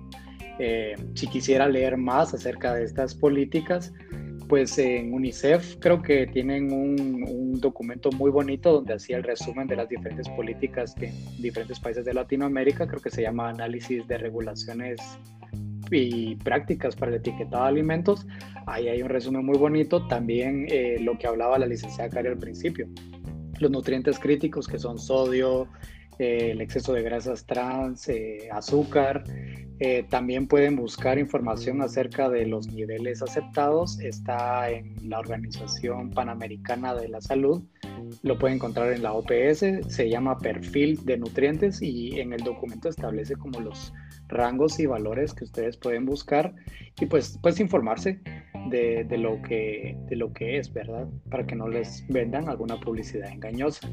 eh, 0.57 0.95
si 1.15 1.27
quisiera 1.27 1.67
leer 1.67 1.97
más 1.97 2.33
acerca 2.33 2.73
de 2.73 2.85
estas 2.85 3.13
políticas, 3.13 3.93
pues 4.47 4.77
en 4.79 5.13
UNICEF 5.13 5.75
creo 5.79 6.01
que 6.01 6.25
tienen 6.27 6.71
un, 6.71 7.19
documento 7.59 8.09
muy 8.11 8.31
bonito 8.31 8.71
donde 8.71 8.93
hacía 8.93 9.17
el 9.17 9.23
resumen 9.23 9.67
de 9.67 9.75
las 9.75 9.89
diferentes 9.89 10.29
políticas 10.29 10.95
en 11.01 11.13
diferentes 11.41 11.77
países 11.77 12.05
de 12.05 12.13
Latinoamérica, 12.13 12.87
creo 12.87 13.01
que 13.01 13.09
se 13.09 13.21
llama 13.21 13.49
Análisis 13.49 14.07
de 14.07 14.17
Regulaciones 14.17 15.01
y 15.91 16.35
prácticas 16.35 16.95
para 16.95 17.11
el 17.11 17.17
etiquetado 17.17 17.63
de 17.63 17.69
alimentos. 17.69 18.27
Ahí 18.65 18.87
hay 18.87 19.01
un 19.01 19.09
resumen 19.09 19.45
muy 19.45 19.57
bonito. 19.57 20.07
También 20.07 20.65
eh, 20.69 20.97
lo 20.99 21.17
que 21.17 21.27
hablaba 21.27 21.59
la 21.59 21.65
licenciada 21.65 22.09
Cari 22.09 22.27
al 22.27 22.37
principio, 22.37 22.87
los 23.59 23.71
nutrientes 23.71 24.19
críticos 24.19 24.67
que 24.67 24.79
son 24.79 24.97
sodio, 24.99 25.67
eh, 26.19 26.51
el 26.51 26.59
exceso 26.59 26.91
de 26.91 27.01
grasas 27.01 27.45
trans, 27.45 28.09
eh, 28.09 28.49
azúcar. 28.51 29.23
Eh, 29.79 30.05
también 30.09 30.47
pueden 30.47 30.75
buscar 30.75 31.17
información 31.17 31.81
acerca 31.81 32.29
de 32.29 32.45
los 32.45 32.67
niveles 32.67 33.21
aceptados. 33.21 33.97
Está 34.01 34.69
en 34.69 34.95
la 35.09 35.19
Organización 35.19 36.09
Panamericana 36.09 36.93
de 36.93 37.07
la 37.07 37.21
Salud. 37.21 37.63
Lo 38.21 38.37
pueden 38.37 38.57
encontrar 38.57 38.91
en 38.91 39.01
la 39.01 39.13
OPS. 39.13 39.87
Se 39.87 40.09
llama 40.09 40.37
perfil 40.39 40.99
de 41.05 41.17
nutrientes 41.17 41.81
y 41.81 42.19
en 42.19 42.33
el 42.33 42.43
documento 42.43 42.89
establece 42.89 43.37
como 43.37 43.61
los 43.61 43.93
rangos 44.29 44.79
y 44.79 44.85
valores 44.85 45.33
que 45.33 45.43
ustedes 45.43 45.75
pueden 45.77 46.05
buscar 46.05 46.53
y 46.99 47.05
pues, 47.05 47.37
pues 47.41 47.59
informarse 47.59 48.19
de, 48.69 49.03
de, 49.03 49.17
lo 49.17 49.41
que, 49.41 49.97
de 50.07 50.15
lo 50.15 50.31
que 50.31 50.57
es, 50.57 50.71
¿verdad? 50.71 51.07
Para 51.29 51.45
que 51.45 51.55
no 51.55 51.67
les 51.67 52.05
vendan 52.07 52.47
alguna 52.47 52.79
publicidad 52.79 53.29
engañosa. 53.29 53.89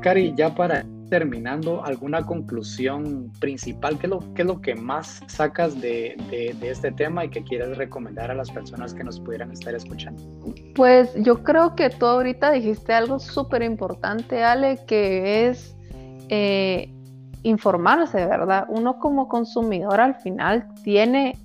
Cari, 0.00 0.34
ya 0.36 0.54
para 0.54 0.84
terminando, 1.08 1.84
¿alguna 1.84 2.24
conclusión 2.24 3.32
principal? 3.40 3.98
¿Qué 3.98 4.06
es 4.06 4.10
lo, 4.10 4.34
qué 4.34 4.42
es 4.42 4.48
lo 4.48 4.60
que 4.60 4.74
más 4.74 5.22
sacas 5.26 5.80
de, 5.80 6.16
de, 6.30 6.54
de, 6.60 6.70
este 6.70 6.92
tema 6.92 7.24
y 7.24 7.30
que 7.30 7.42
quieres 7.42 7.76
recomendar 7.76 8.30
a 8.30 8.34
las 8.34 8.50
personas 8.50 8.94
que 8.94 9.02
nos 9.02 9.18
pudieran 9.20 9.50
estar 9.50 9.74
escuchando? 9.74 10.22
Pues 10.74 11.12
yo 11.16 11.42
creo 11.42 11.74
que 11.74 11.90
tú 11.90 12.06
ahorita 12.06 12.52
dijiste 12.52 12.92
algo 12.92 13.18
súper 13.18 13.62
importante, 13.62 14.42
Ale, 14.44 14.78
que 14.86 15.48
es... 15.48 15.76
Eh, 16.28 16.92
informarse, 17.42 18.26
¿verdad? 18.26 18.66
Uno 18.68 18.98
como 18.98 19.28
consumidor 19.28 20.00
al 20.00 20.16
final 20.16 20.68
tiene 20.82 21.36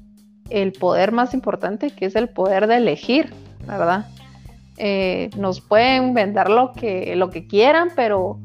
el 0.49 0.73
poder 0.73 1.12
más 1.12 1.34
importante 1.34 1.91
que 1.91 2.05
es 2.05 2.15
el 2.15 2.29
poder 2.29 2.67
de 2.67 2.77
elegir, 2.77 3.34
¿verdad? 3.65 4.05
Eh, 4.77 5.29
nos 5.38 5.62
pueden 5.62 6.13
vender 6.13 6.49
lo 6.49 6.73
que, 6.73 7.15
lo 7.15 7.29
que 7.29 7.47
quieran, 7.47 7.89
pero, 7.95 8.39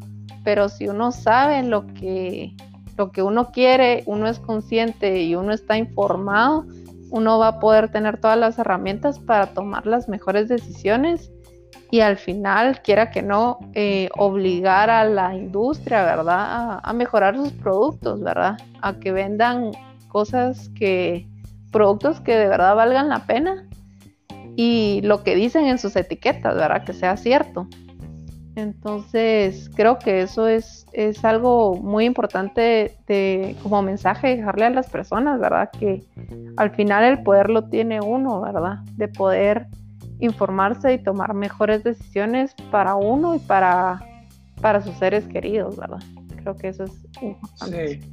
pero 0.44 0.68
si 0.68 0.88
uno 0.88 1.12
sabe 1.12 1.62
lo 1.62 1.86
que, 1.86 2.54
lo 2.96 3.10
que 3.10 3.22
uno 3.22 3.50
quiere, 3.50 4.04
uno 4.06 4.28
es 4.28 4.38
consciente 4.38 5.22
y 5.22 5.34
uno 5.34 5.52
está 5.52 5.76
informado, 5.76 6.64
uno 7.10 7.38
va 7.38 7.48
a 7.48 7.60
poder 7.60 7.90
tener 7.90 8.18
todas 8.20 8.38
las 8.38 8.58
herramientas 8.58 9.18
para 9.18 9.46
tomar 9.46 9.86
las 9.86 10.08
mejores 10.08 10.48
decisiones 10.48 11.32
y 11.90 12.00
al 12.00 12.16
final, 12.16 12.82
quiera 12.82 13.10
que 13.10 13.22
no, 13.22 13.58
eh, 13.74 14.08
obligar 14.16 14.90
a 14.90 15.04
la 15.04 15.34
industria, 15.34 16.04
¿verdad? 16.04 16.38
A, 16.38 16.80
a, 16.82 16.92
mejorar 16.92 17.36
sus 17.36 17.52
productos, 17.52 18.20
¿verdad? 18.20 18.56
A 18.80 18.94
que 18.94 19.10
vendan 19.10 19.72
cosas 20.08 20.68
que, 20.70 21.26
productos 21.72 22.20
que 22.20 22.36
de 22.36 22.48
verdad 22.48 22.76
valgan 22.76 23.08
la 23.08 23.26
pena 23.26 23.66
y 24.56 25.00
lo 25.02 25.22
que 25.22 25.34
dicen 25.34 25.66
en 25.66 25.78
sus 25.78 25.96
etiquetas, 25.96 26.54
¿verdad? 26.54 26.84
Que 26.84 26.92
sea 26.92 27.16
cierto. 27.16 27.66
Entonces, 28.56 29.70
creo 29.74 29.98
que 29.98 30.22
eso 30.22 30.48
es, 30.48 30.86
es 30.92 31.24
algo 31.24 31.76
muy 31.76 32.04
importante 32.04 32.96
de, 33.06 33.56
como 33.62 33.82
mensaje 33.82 34.36
dejarle 34.36 34.66
a 34.66 34.70
las 34.70 34.88
personas, 34.90 35.40
¿verdad? 35.40 35.70
Que 35.78 36.02
al 36.56 36.70
final 36.72 37.04
el 37.04 37.22
poder 37.22 37.48
lo 37.48 37.68
tiene 37.68 38.00
uno, 38.00 38.40
¿verdad? 38.40 38.80
De 38.96 39.08
poder 39.08 39.66
informarse 40.20 40.92
y 40.92 40.98
tomar 40.98 41.34
mejores 41.34 41.82
decisiones 41.84 42.54
para 42.70 42.94
uno 42.94 43.34
y 43.34 43.38
para, 43.38 44.00
para 44.60 44.80
sus 44.82 44.94
seres 44.96 45.26
queridos, 45.26 45.76
¿verdad? 45.76 46.00
Creo 46.36 46.56
que 46.56 46.68
eso 46.68 46.84
es 46.84 46.92
importante. 47.20 47.98
Sí. 47.98 48.10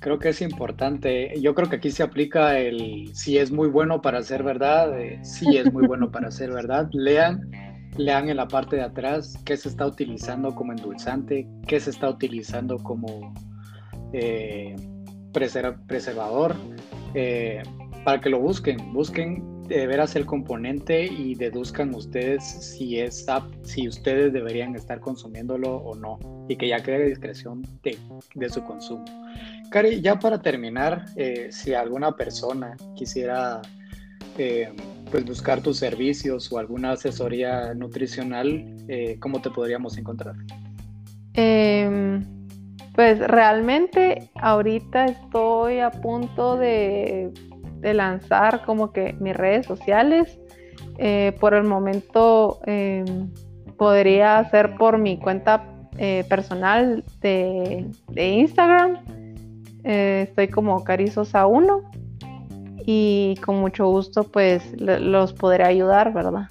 Creo 0.00 0.18
que 0.18 0.28
es 0.28 0.42
importante. 0.42 1.32
Yo 1.40 1.54
creo 1.54 1.68
que 1.68 1.76
aquí 1.76 1.90
se 1.90 2.02
aplica 2.02 2.58
el 2.58 3.10
si 3.14 3.38
es 3.38 3.50
muy 3.50 3.68
bueno 3.68 4.02
para 4.02 4.22
ser 4.22 4.42
verdad, 4.42 4.98
eh, 5.00 5.18
si 5.22 5.56
es 5.56 5.72
muy 5.72 5.86
bueno 5.86 6.10
para 6.10 6.30
ser 6.30 6.50
verdad. 6.52 6.88
Lean, 6.92 7.50
lean 7.96 8.28
en 8.28 8.36
la 8.36 8.46
parte 8.46 8.76
de 8.76 8.82
atrás 8.82 9.38
qué 9.44 9.56
se 9.56 9.68
está 9.68 9.86
utilizando 9.86 10.54
como 10.54 10.72
endulzante, 10.72 11.48
qué 11.66 11.80
se 11.80 11.90
está 11.90 12.10
utilizando 12.10 12.76
como, 12.78 13.32
eh, 14.12 14.76
preservador, 15.32 16.54
eh, 17.14 17.62
para 18.04 18.20
que 18.20 18.30
lo 18.30 18.40
busquen, 18.40 18.92
busquen 18.92 19.55
de 19.68 19.86
veras 19.86 20.16
el 20.16 20.26
componente 20.26 21.04
y 21.04 21.34
deduzcan 21.34 21.94
ustedes 21.94 22.44
si 22.44 22.98
es 23.00 23.26
si 23.62 23.88
ustedes 23.88 24.32
deberían 24.32 24.74
estar 24.74 25.00
consumiéndolo 25.00 25.76
o 25.76 25.94
no 25.94 26.18
y 26.48 26.56
que 26.56 26.68
ya 26.68 26.82
quede 26.82 27.08
discreción 27.08 27.62
de, 27.82 27.98
de 28.34 28.48
su 28.48 28.62
consumo. 28.64 29.04
Cari, 29.70 30.00
ya 30.00 30.18
para 30.18 30.40
terminar, 30.40 31.06
eh, 31.16 31.48
si 31.50 31.74
alguna 31.74 32.12
persona 32.16 32.76
quisiera 32.94 33.60
eh, 34.38 34.72
pues 35.10 35.24
buscar 35.24 35.60
tus 35.60 35.78
servicios 35.78 36.52
o 36.52 36.58
alguna 36.58 36.92
asesoría 36.92 37.74
nutricional, 37.74 38.64
eh, 38.88 39.18
¿cómo 39.20 39.40
te 39.40 39.50
podríamos 39.50 39.96
encontrar? 39.98 40.34
Em, 41.34 42.24
pues 42.94 43.18
realmente 43.18 44.30
ahorita 44.36 45.06
estoy 45.06 45.80
a 45.80 45.90
punto 45.90 46.56
de, 46.56 47.32
lanzar 47.94 48.64
como 48.64 48.92
que 48.92 49.14
mis 49.20 49.36
redes 49.36 49.66
sociales. 49.66 50.38
por 51.40 51.54
el 51.54 51.64
momento 51.64 52.60
em, 52.66 53.30
podría 53.76 54.48
ser 54.50 54.76
por 54.76 54.98
mi 54.98 55.18
cuenta 55.18 55.64
personal 56.28 57.04
de, 57.20 57.86
de 58.08 58.28
Instagram 58.28 58.98
eh, 59.88 60.26
estoy 60.28 60.48
como 60.48 60.84
Carizosa1 60.84 61.80
y 62.84 63.36
con 63.44 63.60
mucho 63.60 63.86
gusto 63.86 64.24
pues 64.24 64.64
los 64.80 65.32
podré 65.32 65.62
ayudar, 65.62 66.12
¿verdad? 66.12 66.48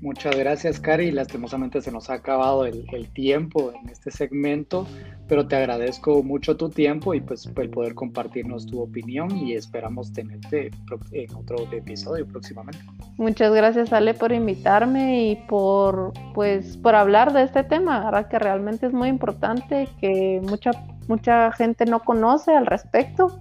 Muchas 0.00 0.36
gracias, 0.36 0.78
Cari. 0.78 1.10
Lastimosamente 1.10 1.80
se 1.80 1.90
nos 1.90 2.10
ha 2.10 2.14
acabado 2.14 2.64
el, 2.64 2.86
tiempo 3.12 3.72
en 3.72 3.88
este 3.88 4.12
segmento, 4.12 4.86
pero 5.28 5.46
te 5.46 5.56
agradezco 5.56 6.22
mucho 6.22 6.56
tu 6.56 6.68
tiempo 6.68 7.14
y 7.14 7.20
pues 7.20 7.50
el 7.56 7.70
poder 7.70 7.94
compartirnos 7.94 8.66
tu 8.66 8.80
opinión 8.80 9.36
y 9.36 9.54
esperamos 9.54 10.12
tenerte 10.12 10.70
en 11.12 11.34
otro 11.34 11.56
episodio 11.72 12.26
próximamente. 12.26 12.80
Muchas 13.16 13.54
gracias, 13.54 13.92
Ale, 13.92 14.14
por 14.14 14.32
invitarme 14.32 15.30
y 15.30 15.36
por 15.48 16.12
pues 16.34 16.76
por 16.76 16.94
hablar 16.94 17.32
de 17.32 17.42
este 17.42 17.64
tema, 17.64 18.04
¿verdad? 18.04 18.28
que 18.28 18.38
realmente 18.38 18.86
es 18.86 18.92
muy 18.92 19.08
importante, 19.08 19.88
que 20.00 20.40
mucha 20.44 20.70
mucha 21.08 21.52
gente 21.52 21.84
no 21.84 22.00
conoce 22.00 22.52
al 22.54 22.66
respecto, 22.66 23.38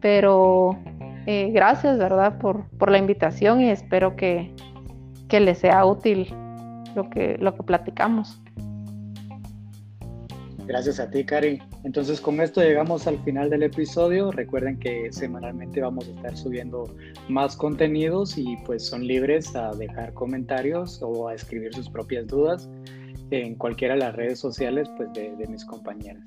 pero 0.00 0.76
eh, 1.26 1.50
gracias, 1.52 1.98
¿verdad? 1.98 2.38
Por, 2.38 2.68
por 2.78 2.90
la 2.90 2.98
invitación 2.98 3.60
y 3.60 3.70
espero 3.70 4.16
que 4.16 4.52
que 5.30 5.40
les 5.40 5.58
sea 5.58 5.86
útil 5.86 6.28
lo 6.94 7.08
que, 7.08 7.38
lo 7.38 7.54
que 7.54 7.62
platicamos. 7.62 8.42
Gracias 10.70 11.00
a 11.00 11.10
ti, 11.10 11.24
Cari. 11.24 11.60
Entonces, 11.82 12.20
con 12.20 12.40
esto 12.40 12.62
llegamos 12.62 13.08
al 13.08 13.18
final 13.24 13.50
del 13.50 13.64
episodio. 13.64 14.30
Recuerden 14.30 14.78
que 14.78 15.12
semanalmente 15.12 15.80
vamos 15.80 16.06
a 16.06 16.12
estar 16.12 16.36
subiendo 16.36 16.94
más 17.28 17.56
contenidos 17.56 18.38
y 18.38 18.56
pues 18.64 18.86
son 18.86 19.04
libres 19.04 19.56
a 19.56 19.72
dejar 19.72 20.14
comentarios 20.14 21.00
o 21.02 21.26
a 21.26 21.34
escribir 21.34 21.74
sus 21.74 21.90
propias 21.90 22.28
dudas 22.28 22.68
en 23.32 23.56
cualquiera 23.56 23.94
de 23.94 24.00
las 24.00 24.14
redes 24.14 24.38
sociales 24.38 24.88
pues, 24.96 25.12
de, 25.12 25.34
de 25.34 25.48
mis 25.48 25.64
compañeras. 25.64 26.24